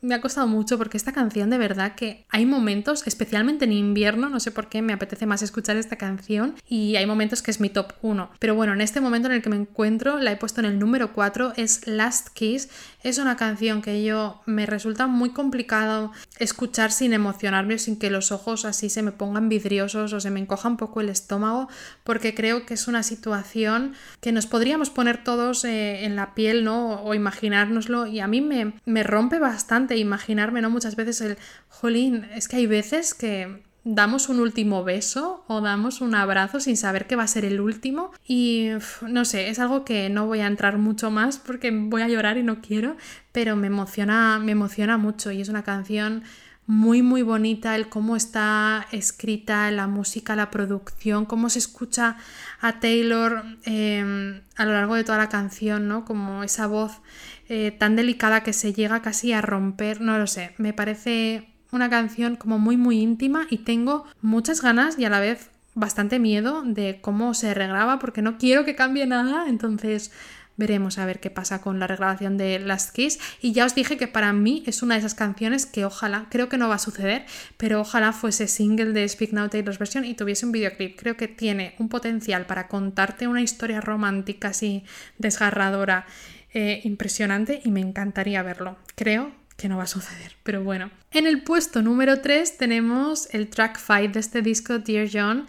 [0.00, 4.28] me ha costado mucho porque esta canción de verdad que hay momentos, especialmente en invierno,
[4.28, 7.60] no sé por qué me apetece más escuchar esta canción y hay momentos que es
[7.60, 8.30] mi top 1.
[8.38, 10.78] Pero bueno, en este momento en el que me encuentro la he puesto en el
[10.78, 12.68] número 4, es Last Kiss.
[13.02, 18.10] Es una canción que yo me resulta muy complicado escuchar sin emocionarme o sin que
[18.10, 21.68] los ojos así se me pongan vidriosos o se me encoja un poco el estómago
[22.02, 26.64] porque creo que es una situación que nos podríamos poner todos eh, en la piel,
[26.64, 27.02] ¿no?
[27.02, 30.70] O, imaginárnoslo y a mí me, me rompe bastante imaginarme, ¿no?
[30.70, 31.38] Muchas veces el,
[31.68, 36.76] jolín, es que hay veces que damos un último beso o damos un abrazo sin
[36.76, 38.70] saber que va a ser el último y
[39.06, 42.38] no sé, es algo que no voy a entrar mucho más porque voy a llorar
[42.38, 42.96] y no quiero,
[43.32, 46.22] pero me emociona, me emociona mucho y es una canción
[46.66, 52.16] muy muy bonita el cómo está escrita la música, la producción, cómo se escucha
[52.60, 56.04] a Taylor em, a lo largo de toda la canción, ¿no?
[56.04, 57.00] Como esa voz
[57.48, 61.90] eh, tan delicada que se llega casi a romper, no lo sé, me parece una
[61.90, 66.62] canción como muy muy íntima y tengo muchas ganas y a la vez bastante miedo
[66.64, 70.12] de cómo se regraba porque no quiero que cambie nada, entonces
[70.56, 73.96] veremos a ver qué pasa con la regrabación de Last Kiss y ya os dije
[73.96, 76.78] que para mí es una de esas canciones que ojalá, creo que no va a
[76.78, 77.26] suceder,
[77.56, 80.98] pero ojalá fuese single de Speak Now Taylor's version y tuviese un videoclip.
[80.98, 84.84] Creo que tiene un potencial para contarte una historia romántica así
[85.18, 86.06] desgarradora,
[86.52, 88.76] eh, impresionante y me encantaría verlo.
[88.94, 90.90] Creo que no va a suceder, pero bueno.
[91.10, 95.46] En el puesto número 3 tenemos el track 5 de este disco, Dear John.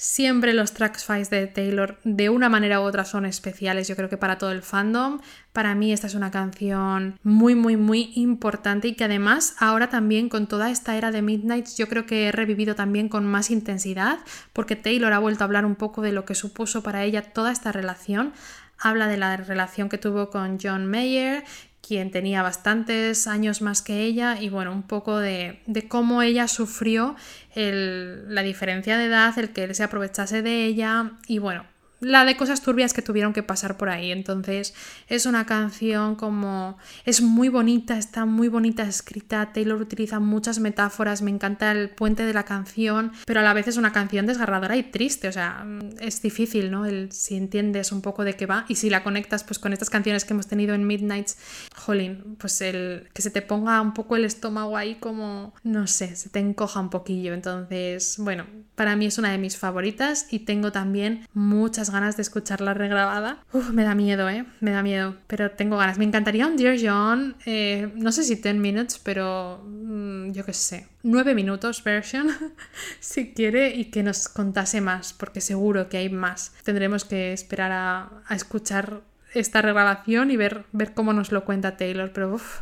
[0.00, 4.08] Siempre los tracks 5 de Taylor de una manera u otra son especiales, yo creo
[4.08, 5.18] que para todo el fandom.
[5.52, 10.28] Para mí esta es una canción muy, muy, muy importante y que además ahora también
[10.28, 14.20] con toda esta era de Midnights yo creo que he revivido también con más intensidad
[14.52, 17.50] porque Taylor ha vuelto a hablar un poco de lo que supuso para ella toda
[17.50, 18.34] esta relación
[18.78, 21.44] habla de la relación que tuvo con John Mayer,
[21.88, 27.16] quien tenía bastantes años más que ella y bueno, un poco de, cómo ella sufrió
[27.54, 31.64] la diferencia de edad, el que él se aprovechase de ella y bueno,
[32.00, 34.12] la de cosas turbias que tuvieron que pasar por ahí.
[34.12, 34.74] Entonces
[35.08, 36.78] es una canción como...
[37.04, 39.52] es muy bonita, está muy bonita escrita.
[39.52, 43.68] Taylor utiliza muchas metáforas, me encanta el puente de la canción, pero a la vez
[43.68, 45.28] es una canción desgarradora y triste.
[45.28, 45.66] O sea,
[46.00, 46.86] es difícil, ¿no?
[46.86, 49.90] El, si entiendes un poco de qué va y si la conectas pues con estas
[49.90, 51.36] canciones que hemos tenido en Midnights,
[51.74, 56.16] jolín, pues el que se te ponga un poco el estómago ahí como, no sé,
[56.16, 57.34] se te encoja un poquillo.
[57.34, 58.44] Entonces, bueno,
[58.78, 63.42] para mí es una de mis favoritas y tengo también muchas ganas de escucharla regrabada.
[63.52, 64.46] Uf, me da miedo, ¿eh?
[64.60, 65.98] Me da miedo, pero tengo ganas.
[65.98, 70.52] Me encantaría un Dear John, eh, no sé si 10 minutes, pero mm, yo qué
[70.52, 72.28] sé, 9 minutos version,
[73.00, 76.52] si quiere, y que nos contase más, porque seguro que hay más.
[76.62, 79.02] Tendremos que esperar a, escuchar
[79.34, 82.60] esta regrabación y ver, ver cómo nos lo cuenta Taylor, pero uff,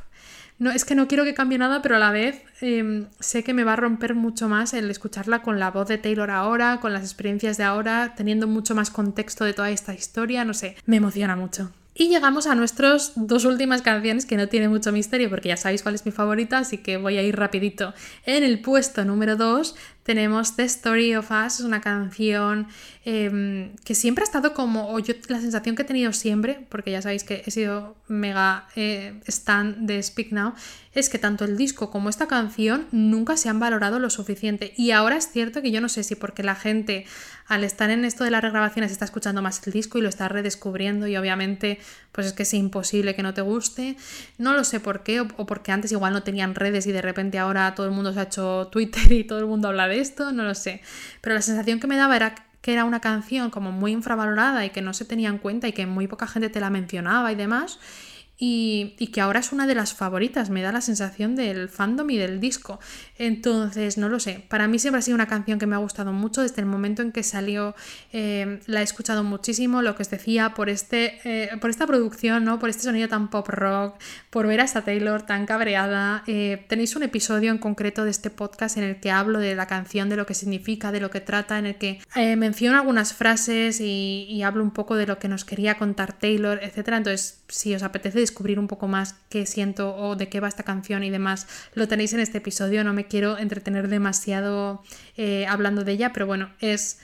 [0.58, 3.52] no, es que no quiero que cambie nada, pero a la vez em, sé que
[3.52, 6.92] me va a romper mucho más el escucharla con la voz de Taylor ahora, con
[6.92, 10.96] las experiencias de ahora, teniendo mucho más contexto de toda esta historia, no sé, me
[10.96, 11.70] emociona mucho.
[11.98, 15.82] Y llegamos a nuestras dos últimas canciones que no tiene mucho misterio porque ya sabéis
[15.82, 17.94] cuál es mi favorita, así que voy a ir rapidito.
[18.26, 19.74] En el puesto número 2
[20.06, 22.68] tenemos The Story of Us, es una canción
[23.04, 26.92] em, que siempre ha estado como, o yo la sensación que he tenido siempre, porque
[26.92, 30.54] ya sabéis que he sido mega eh, stan de Speak Now,
[31.00, 34.72] es que tanto el disco como esta canción nunca se han valorado lo suficiente.
[34.76, 37.04] Y ahora es cierto que yo no sé si porque la gente
[37.46, 40.28] al estar en esto de las regrabaciones está escuchando más el disco y lo está
[40.28, 41.78] redescubriendo y obviamente
[42.12, 43.96] pues es que es imposible que no te guste.
[44.38, 47.02] No lo sé por qué o, o porque antes igual no tenían redes y de
[47.02, 50.00] repente ahora todo el mundo se ha hecho Twitter y todo el mundo habla de
[50.00, 50.80] esto, no lo sé.
[51.20, 54.70] Pero la sensación que me daba era que era una canción como muy infravalorada y
[54.70, 57.34] que no se tenía en cuenta y que muy poca gente te la mencionaba y
[57.34, 57.78] demás
[58.38, 62.18] y, que ahora es una de las favoritas, me da la sensación del fandom y
[62.18, 62.78] del disco.
[63.18, 66.12] Entonces, no lo sé, para mí siempre ha sido una canción que me ha gustado
[66.12, 67.74] mucho desde el momento en que salió,
[68.12, 72.44] eh, la he escuchado muchísimo, lo que os decía, por, este, eh, por esta producción,
[72.44, 72.58] ¿no?
[72.58, 73.94] por este sonido tan pop rock,
[74.28, 76.22] por ver a esta Taylor tan cabreada.
[76.26, 79.66] Eh, tenéis un episodio en concreto de este podcast en el que hablo de la
[79.66, 82.00] canción, de lo que significa, de lo que trata, en el que
[82.36, 86.60] menciono algunas frases y, y hablo un poco de lo que nos quería contar Taylor,
[86.62, 86.88] etc.
[86.88, 90.62] Entonces, si os apetece descubrir un poco más qué siento o de qué va esta
[90.62, 92.84] canción y demás, lo tenéis en este episodio.
[92.84, 94.82] No me quiero entretener demasiado
[95.16, 96.98] eh, hablando de ella, pero bueno, es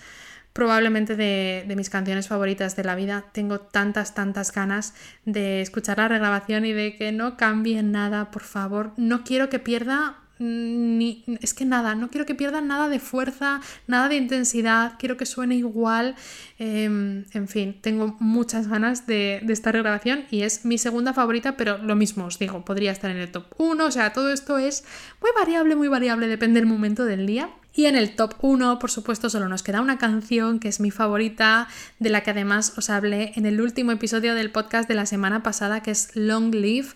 [0.52, 3.24] probablemente de, de, mis canciones favoritas de la vida.
[3.32, 4.94] Tengo tantas, tantas ganas
[5.24, 8.92] de escuchar la regrabación y de que no cambie nada, por favor.
[8.96, 13.60] No quiero que pierda ni, es que nada, no quiero que pierdan nada de fuerza,
[13.86, 16.14] nada de intensidad, quiero que suene igual.
[16.58, 21.56] Em, en fin, tengo muchas ganas de, de esta regrabación y es mi segunda favorita,
[21.56, 24.58] pero lo mismo os digo, podría estar en el top 1, o sea, todo esto
[24.58, 24.84] es
[25.20, 27.50] muy variable, muy variable, depende del momento del día.
[27.74, 30.90] Y en el top 1, por supuesto, solo nos queda una canción que es mi
[30.90, 31.68] favorita,
[31.98, 35.42] de la que además os hablé en el último episodio del podcast de la semana
[35.42, 36.88] pasada, que es Long Live.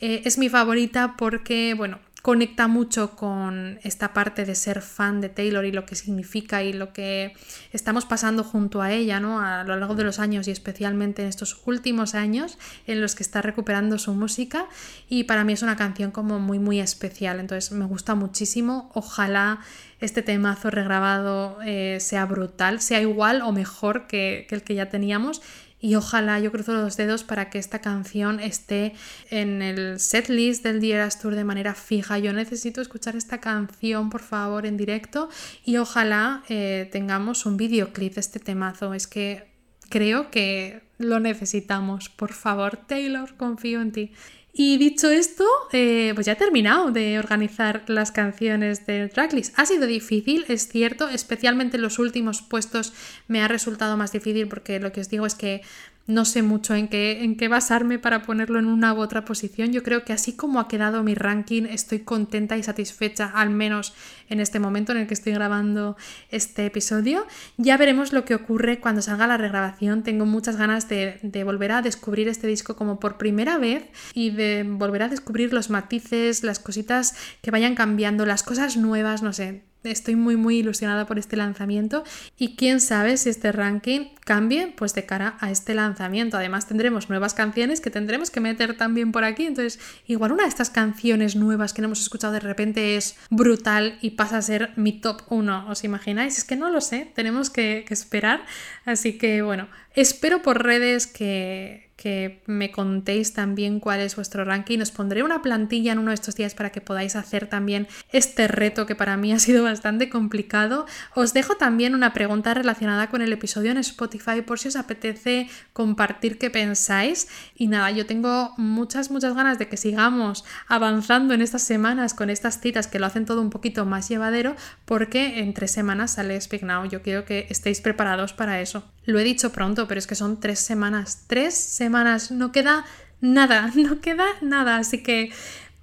[0.00, 5.28] Eh, es mi favorita porque, bueno, conecta mucho con esta parte de ser fan de
[5.28, 7.34] Taylor y lo que significa y lo que
[7.70, 9.42] estamos pasando junto a ella, ¿no?
[9.42, 12.56] A lo largo de los años y especialmente en estos últimos años
[12.86, 14.64] en los que está recuperando su música.
[15.06, 19.58] Y para mí es una canción como muy muy especial, entonces me gusta muchísimo, ojalá
[20.00, 24.88] este temazo regrabado eh, sea brutal, sea igual o mejor que, que el que ya
[24.88, 25.42] teníamos
[25.84, 28.94] y ojalá yo cruzo los dedos para que esta canción esté
[29.28, 32.18] en el setlist del Dieras Tour de manera fija.
[32.18, 35.28] Yo necesito escuchar esta canción, por favor, en directo
[35.62, 38.94] y ojalá eh, tengamos un videoclip de este temazo.
[38.94, 39.52] Es que
[39.90, 42.08] creo que lo necesitamos.
[42.08, 44.12] Por favor, Taylor, confío en ti.
[44.56, 49.52] Y dicho esto, eh, pues ya he terminado de organizar las canciones del tracklist.
[49.58, 52.92] Ha sido difícil, es cierto, especialmente en los últimos puestos
[53.26, 55.62] me ha resultado más difícil porque lo que os digo es que
[56.06, 59.72] no sé mucho en qué, en qué basarme para ponerlo en una u otra posición.
[59.72, 63.94] Yo creo que así como ha quedado mi ranking, estoy contenta y satisfecha, al menos
[64.28, 65.96] en este momento en el que estoy grabando
[66.30, 67.26] este episodio.
[67.56, 70.02] Ya veremos lo que ocurre cuando salga la regrabación.
[70.02, 74.30] Tengo muchas ganas de, de volver a descubrir este disco como por primera vez y
[74.30, 79.32] de volver a descubrir los matices, las cositas que vayan cambiando, las cosas nuevas, no
[79.32, 82.04] sé Estoy muy muy ilusionada por este lanzamiento
[82.38, 86.38] y quién sabe si este ranking cambie pues de cara a este lanzamiento.
[86.38, 89.44] Además tendremos nuevas canciones que tendremos que meter también por aquí.
[89.44, 93.98] Entonces igual una de estas canciones nuevas que no hemos escuchado de repente es brutal
[94.00, 95.68] y pasa a ser mi top 1.
[95.68, 96.38] ¿Os imagináis?
[96.38, 98.44] Es que no lo sé, tenemos que, que esperar.
[98.86, 104.78] Así que bueno, espero por redes que, que me contéis también cuál es vuestro ranking.
[104.80, 108.46] Os pondré una plantilla en uno de estos días para que podáis hacer también este
[108.46, 110.84] reto que para mí ha sido bastante complicado.
[111.14, 115.48] Os dejo también una pregunta relacionada con el episodio en Spotify por si os apetece
[115.72, 117.26] compartir qué pensáis.
[117.54, 122.28] Y nada, yo tengo muchas, muchas ganas de que sigamos avanzando en estas semanas con
[122.28, 126.38] estas citas que lo hacen todo un poquito más llevadero porque en tres semanas sale
[126.38, 126.84] Speak Now.
[126.84, 128.84] Yo quiero que estéis preparados para eso.
[129.06, 131.24] Lo he dicho pronto, pero es que son tres semanas.
[131.26, 131.93] Tres semanas.
[132.30, 132.84] No queda
[133.20, 134.76] nada, no queda nada.
[134.76, 135.30] Así que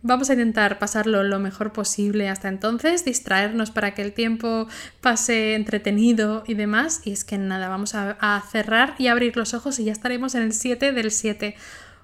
[0.02, 4.68] vamos a intentar pasarlo lo mejor posible hasta entonces, distraernos para que el tiempo
[5.00, 7.02] pase entretenido y demás.
[7.06, 10.36] Y es que nada, vamos a, a cerrar y abrir los ojos y ya estaremos
[10.36, 11.56] en el 7 del 7.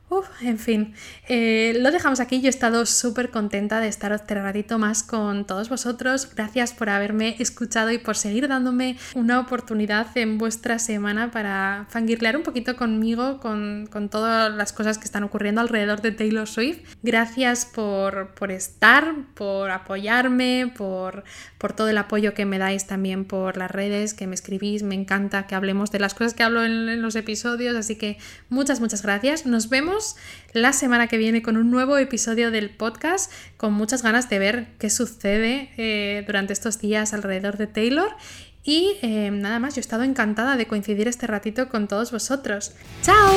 [0.10, 0.94] Uf, en fin,
[1.28, 2.40] eh, lo dejamos aquí.
[2.40, 6.34] Yo he estado súper contenta de estar otro ratito más con todos vosotros.
[6.34, 12.38] Gracias por haberme escuchado y por seguir dándome una oportunidad en vuestra semana para fangirlear
[12.38, 16.80] un poquito conmigo, con, todas las cosas que están ocurriendo alrededor de Taylor Swift.
[17.04, 21.26] Gracias por, estar, por apoyarme, por,
[21.58, 24.84] por todo el apoyo que me dais también por las redes, que me escribís.
[24.84, 27.76] Me encanta que hablemos de las cosas que hablo en los episodios.
[27.76, 28.18] Así que
[28.50, 29.46] muchas, muchas gracias.
[29.46, 30.16] Nos vemos
[30.54, 34.68] la semana que viene con un nuevo episodio del podcast, con muchas ganas de ver
[34.80, 38.16] qué sucede eh, durante estos días alrededor de Taylor.
[38.64, 42.74] Y eh, nada más, yo he estado encantada de coincidir este ratito con todos vosotros.
[43.02, 43.34] ¡Chao!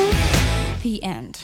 [0.83, 1.37] The end.